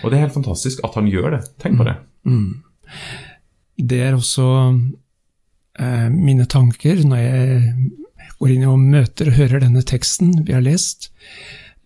Og 0.00 0.08
det 0.08 0.16
er 0.16 0.24
helt 0.24 0.32
fantastisk 0.34 0.80
at 0.86 0.94
han 0.96 1.08
gjør 1.10 1.34
det. 1.36 1.40
Tenk 1.60 1.76
på 1.76 1.84
det. 1.84 1.98
Det 3.76 3.98
er 4.00 4.14
også 4.16 4.46
mine 6.12 6.44
tanker 6.50 6.98
når 7.08 7.20
jeg 7.22 7.74
går 8.40 8.54
inn 8.54 8.68
og 8.68 8.80
møter 8.80 9.30
og 9.30 9.36
hører 9.36 9.62
denne 9.64 9.82
teksten 9.86 10.32
vi 10.46 10.56
har 10.56 10.64
lest. 10.64 11.10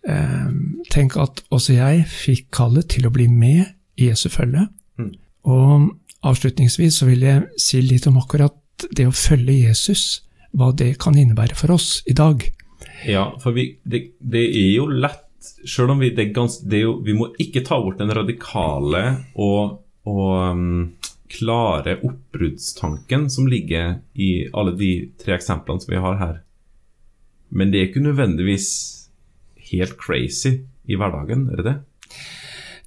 Eh, 0.07 0.49
tenk 0.93 1.17
at 1.19 1.41
også 1.53 1.77
jeg 1.79 2.05
fikk 2.09 2.49
kallet 2.55 2.89
til 2.93 3.07
å 3.07 3.13
bli 3.13 3.27
med 3.31 3.65
i 3.99 4.09
Jesu 4.09 4.29
følge. 4.31 4.67
Mm. 4.99 5.11
Og 5.51 5.89
avslutningsvis 6.25 7.01
så 7.01 7.09
vil 7.09 7.25
jeg 7.25 7.47
si 7.61 7.81
litt 7.83 8.07
om 8.09 8.19
akkurat 8.21 8.87
det 8.95 9.07
å 9.09 9.15
følge 9.15 9.65
Jesus, 9.65 10.23
hva 10.55 10.71
det 10.75 10.95
kan 11.01 11.17
innebære 11.17 11.57
for 11.57 11.75
oss 11.75 11.99
i 12.07 12.15
dag. 12.15 12.43
Ja, 13.05 13.27
for 13.41 13.55
vi, 13.55 13.73
det, 13.83 14.15
det 14.19 14.47
er 14.49 14.71
jo 14.77 14.89
lett 14.89 15.21
Selv 15.45 15.91
om 15.93 15.99
vi, 16.01 16.07
det 16.09 16.31
gans, 16.33 16.55
det 16.65 16.79
jo, 16.79 16.95
vi 17.05 17.13
må 17.13 17.27
ikke 17.37 17.61
ta 17.61 17.77
bort 17.77 17.99
den 17.99 18.09
radikale 18.17 19.01
og, 19.37 19.75
og 20.09 20.31
um, 20.57 20.79
klare 21.29 21.97
oppbruddstanken 22.05 23.29
som 23.33 23.47
ligger 23.49 23.99
i 24.13 24.47
alle 24.53 24.75
de 24.77 24.89
tre 25.21 25.35
eksemplene 25.39 25.81
som 25.81 25.91
vi 25.95 26.01
har 26.03 26.17
her. 26.21 26.35
Men 27.49 27.71
det 27.71 27.79
er 27.81 27.87
ikke 27.89 28.03
nødvendigvis 28.05 28.67
helt 29.71 29.97
crazy 29.97 30.59
i 30.85 30.95
hverdagen, 30.99 31.47
er 31.49 31.55
det 31.61 31.65
det? 31.65 31.75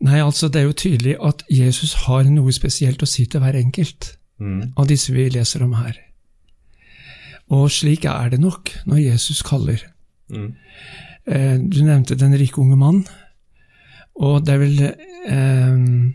Nei, 0.06 0.20
altså 0.22 0.46
det 0.48 0.60
er 0.60 0.68
jo 0.68 0.76
tydelig 0.78 1.16
at 1.26 1.42
Jesus 1.50 1.94
har 2.06 2.22
noe 2.30 2.52
spesielt 2.54 3.02
å 3.02 3.08
si 3.10 3.26
til 3.26 3.40
hver 3.42 3.58
enkelt 3.58 4.14
Mm. 4.38 4.72
av 4.78 4.86
disse 4.86 5.10
vi 5.10 5.24
leser 5.34 5.64
om 5.64 5.72
her. 5.74 5.96
Og 7.50 7.64
slik 7.74 8.04
er 8.06 8.28
det 8.30 8.38
nok 8.38 8.70
når 8.86 9.00
Jesus 9.02 9.42
kaller. 9.42 9.82
Mm. 10.30 10.52
Eh, 11.26 11.56
Du 11.58 11.82
nevnte 11.82 12.14
den 12.14 12.36
rike 12.38 12.60
unge 12.62 12.76
mann, 12.78 13.00
og 14.14 14.44
det 14.46 14.54
er 14.54 14.58
vel 14.58 14.78
eh, 15.26 16.12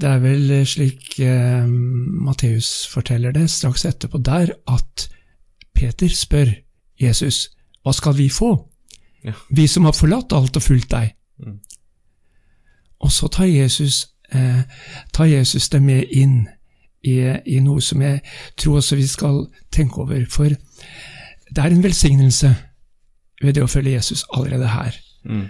Det 0.00 0.08
er 0.10 0.18
vel 0.20 0.50
slik 0.68 1.18
eh, 1.24 1.66
Matteus 1.66 2.86
forteller 2.92 3.32
det 3.32 3.48
straks 3.50 3.86
etterpå 3.88 4.18
der, 4.20 4.52
at 4.68 5.06
Peter 5.74 6.12
spør 6.12 6.52
Jesus 7.00 7.46
hva 7.84 7.94
skal 7.96 8.16
vi 8.18 8.28
få, 8.28 8.56
Ja. 9.24 9.32
vi 9.50 9.66
som 9.66 9.84
har 9.84 9.92
forlatt 9.92 10.32
alt 10.32 10.56
og 10.56 10.62
fulgt 10.62 10.90
deg? 10.90 11.14
Mm. 11.38 11.58
Og 13.00 13.12
så 13.12 13.28
tar 13.28 13.44
Jesus 13.44 14.06
eh, 14.34 14.62
tar 15.12 15.24
Jesus 15.24 15.68
det 15.68 15.82
med 15.82 16.04
inn 16.10 16.46
i, 17.02 17.20
i, 17.46 17.60
noe 17.60 17.80
som 17.80 18.02
jeg 18.02 18.20
tror 18.58 18.80
også 18.80 18.96
vi 18.96 19.06
skal 19.06 19.44
tenke 19.72 20.02
over. 20.02 20.24
For 20.30 20.48
det 20.48 21.62
er 21.62 21.70
en 21.70 21.84
velsignelse 21.84 22.54
ved 23.42 23.54
det 23.54 23.62
å 23.62 23.70
følge 23.70 23.94
Jesus 23.96 24.24
allerede 24.34 24.68
her. 24.68 24.98
Mm. 25.24 25.46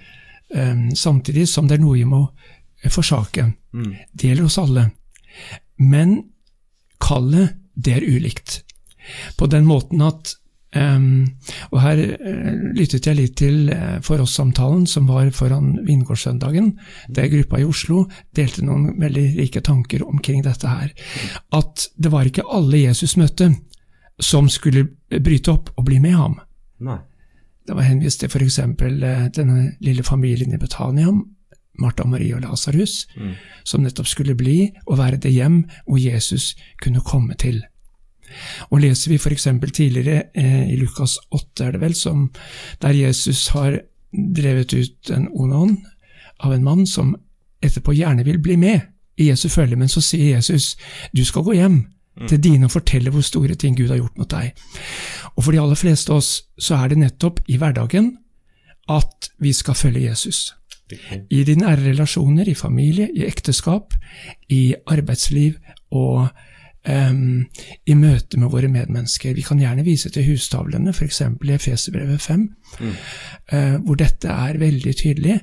Um, 0.56 0.94
samtidig 0.94 1.48
som 1.48 1.68
det 1.68 1.78
er 1.78 1.82
noe 1.82 1.96
vi 1.96 2.04
må 2.06 2.20
forsake. 2.92 3.50
Mm. 3.74 3.92
Det 4.12 4.30
gjelder 4.30 4.48
oss 4.48 4.58
alle. 4.62 4.88
Men 5.76 6.18
kallet, 7.02 7.56
det 7.74 7.98
er 7.98 8.08
ulikt. 8.08 8.62
På 9.38 9.46
den 9.50 9.68
måten 9.68 10.02
at 10.02 10.36
Um, 10.76 11.38
og 11.70 11.78
her 11.80 12.00
uh, 12.02 12.48
lyttet 12.76 13.06
jeg 13.06 13.16
litt 13.16 13.36
til 13.38 13.70
uh, 13.70 13.96
For 14.04 14.20
oss-samtalen 14.20 14.82
som 14.90 15.06
var 15.08 15.30
foran 15.32 15.76
Vingårdssøndagen, 15.86 16.72
der 17.08 17.30
gruppa 17.32 17.62
i 17.62 17.64
Oslo 17.64 18.02
delte 18.36 18.64
noen 18.66 18.98
veldig 19.00 19.24
rike 19.38 19.62
tanker 19.64 20.04
omkring 20.04 20.42
dette 20.44 20.68
her. 20.68 20.90
At 21.56 21.86
det 21.96 22.12
var 22.12 22.28
ikke 22.28 22.44
alle 22.50 22.82
Jesus 22.82 23.16
møtte 23.16 23.52
som 24.20 24.50
skulle 24.52 24.88
bryte 25.08 25.54
opp 25.54 25.70
og 25.76 25.86
bli 25.88 26.00
med 26.02 26.18
ham. 26.18 26.36
Nei. 26.84 26.98
Det 27.66 27.74
var 27.74 27.88
henvist 27.88 28.20
til 28.22 28.30
f.eks. 28.30 28.60
Denne 29.38 29.62
lille 29.82 30.04
familien 30.06 30.52
i 30.54 30.60
Betania, 30.60 31.10
Martha, 31.78 32.06
Marie 32.08 32.34
og 32.36 32.42
Lasarus, 32.44 33.06
mm. 33.16 33.32
som 33.64 33.82
nettopp 33.84 34.08
skulle 34.10 34.36
bli 34.38 34.70
og 34.86 34.98
være 34.98 35.20
det 35.22 35.32
hjem 35.32 35.64
hvor 35.86 36.00
Jesus 36.00 36.54
kunne 36.82 37.04
komme 37.04 37.34
til. 37.40 37.62
Og 38.70 38.80
leser 38.82 39.12
vi 39.12 39.18
f.eks. 39.18 39.48
tidligere 39.72 40.22
eh, 40.34 40.72
i 40.72 40.76
Lukas 40.76 41.18
8, 41.30 41.64
er 41.64 41.76
det 41.76 41.80
vel, 41.80 41.94
som, 41.94 42.30
der 42.82 42.96
Jesus 42.96 43.48
har 43.54 43.80
drevet 44.12 44.74
ut 44.74 45.10
en 45.10 45.28
ond 45.34 45.54
ånd 45.54 45.76
av 46.44 46.52
en 46.52 46.64
mann 46.64 46.86
som 46.86 47.14
etterpå 47.64 47.94
gjerne 47.96 48.24
vil 48.24 48.38
bli 48.42 48.56
med 48.60 48.80
i 49.16 49.30
Jesu 49.30 49.48
følge, 49.48 49.76
men 49.76 49.88
så 49.88 50.02
sier 50.04 50.36
Jesus 50.36 50.74
du 51.16 51.24
skal 51.24 51.44
gå 51.46 51.56
hjem 51.56 51.78
mm. 51.80 52.28
til 52.28 52.42
dine 52.42 52.68
og 52.68 52.74
fortelle 52.74 53.10
hvor 53.10 53.24
store 53.24 53.54
ting 53.54 53.76
Gud 53.76 53.88
har 53.88 54.00
gjort 54.00 54.18
mot 54.18 54.30
deg. 54.30 54.52
Og 55.36 55.44
for 55.44 55.52
de 55.52 55.60
aller 55.62 55.78
fleste 55.78 56.12
av 56.12 56.20
oss 56.20 56.30
så 56.58 56.76
er 56.80 56.92
det 56.92 57.00
nettopp 57.00 57.40
i 57.48 57.58
hverdagen 57.60 58.16
at 58.92 59.30
vi 59.42 59.52
skal 59.52 59.74
følge 59.74 60.06
Jesus. 60.08 60.52
I 61.30 61.42
de 61.46 61.56
nære 61.58 61.90
relasjoner, 61.90 62.48
i 62.48 62.54
familie, 62.54 63.08
i 63.14 63.24
ekteskap, 63.26 63.94
i 64.52 64.74
arbeidsliv 64.86 65.56
og 65.90 66.28
um, 66.86 67.42
i 67.86 67.96
møte 67.98 68.38
med 68.40 68.52
våre 68.52 68.70
medmennesker. 68.70 69.34
Vi 69.34 69.44
kan 69.46 69.60
gjerne 69.62 69.84
vise 69.86 70.12
til 70.14 70.28
hustavlene, 70.30 70.94
f.eks. 70.94 71.22
i 71.26 71.54
Efeserbrevet 71.56 72.22
5, 72.22 72.46
mm. 72.80 72.96
uh, 73.52 73.76
hvor 73.82 73.98
dette 74.00 74.30
er 74.32 74.60
veldig 74.62 74.96
tydelig. 75.02 75.40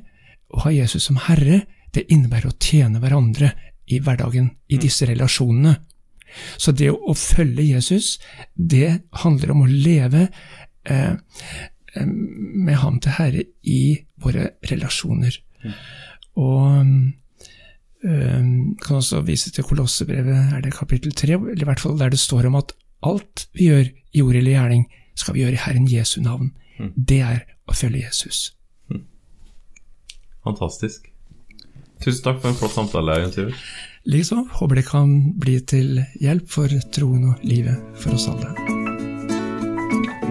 Å 0.54 0.66
ha 0.68 0.74
Jesus 0.74 1.10
som 1.10 1.20
Herre, 1.28 1.64
det 1.94 2.08
innebærer 2.14 2.52
å 2.52 2.58
tjene 2.62 3.02
hverandre 3.04 3.52
i 3.92 4.00
hverdagen, 4.00 4.54
i 4.70 4.78
mm. 4.78 4.84
disse 4.84 5.10
relasjonene. 5.10 5.76
Så 6.58 6.74
det 6.74 6.90
å 6.94 7.14
følge 7.18 7.66
Jesus, 7.76 8.16
det 8.56 9.04
handler 9.24 9.54
om 9.54 9.66
å 9.66 9.70
leve 9.70 10.28
eh, 10.90 11.14
med 12.02 12.76
ham 12.82 13.00
til 13.00 13.16
Herre 13.18 13.44
i 13.64 13.82
våre 14.24 14.50
relasjoner. 14.72 15.38
Mm. 15.64 15.76
Og 16.44 17.14
Um, 18.04 18.76
kan 18.84 18.98
også 19.00 19.22
vise 19.24 19.52
til 19.52 19.64
Kolossebrevet, 19.64 20.36
er 20.54 20.62
det 20.62 20.74
kapittel 20.76 21.14
tre, 21.16 21.38
eller 21.38 21.62
i 21.62 21.68
hvert 21.70 21.80
fall 21.80 21.96
der 22.00 22.12
det 22.12 22.20
står 22.20 22.50
om 22.50 22.58
at 22.60 22.74
alt 23.04 23.48
vi 23.54 23.70
gjør 23.70 23.86
i 24.14 24.22
ord 24.22 24.36
eller 24.36 24.52
gjerning, 24.52 24.84
skal 25.16 25.34
vi 25.34 25.40
gjøre 25.40 25.56
i 25.56 25.62
Herren 25.64 25.88
Jesu 25.88 26.20
navn. 26.22 26.52
Mm. 26.80 26.92
Det 26.98 27.22
er 27.24 27.40
å 27.68 27.78
følge 27.78 28.04
Jesus. 28.04 28.58
Mm. 28.92 29.06
Fantastisk. 30.44 31.08
Tusen 32.04 32.24
takk 32.28 32.44
for 32.44 32.52
en 32.52 32.60
flott 32.60 32.76
samtale, 32.76 33.22
Jens 33.24 33.40
Liksom. 34.04 34.50
Håper 34.60 34.82
det 34.82 34.88
kan 34.90 35.18
bli 35.40 35.62
til 35.64 36.02
hjelp 36.20 36.50
for 36.52 36.80
troen 36.92 37.30
og 37.32 37.48
livet 37.48 37.80
for 37.96 38.20
oss 38.20 38.28
alle. 38.28 38.83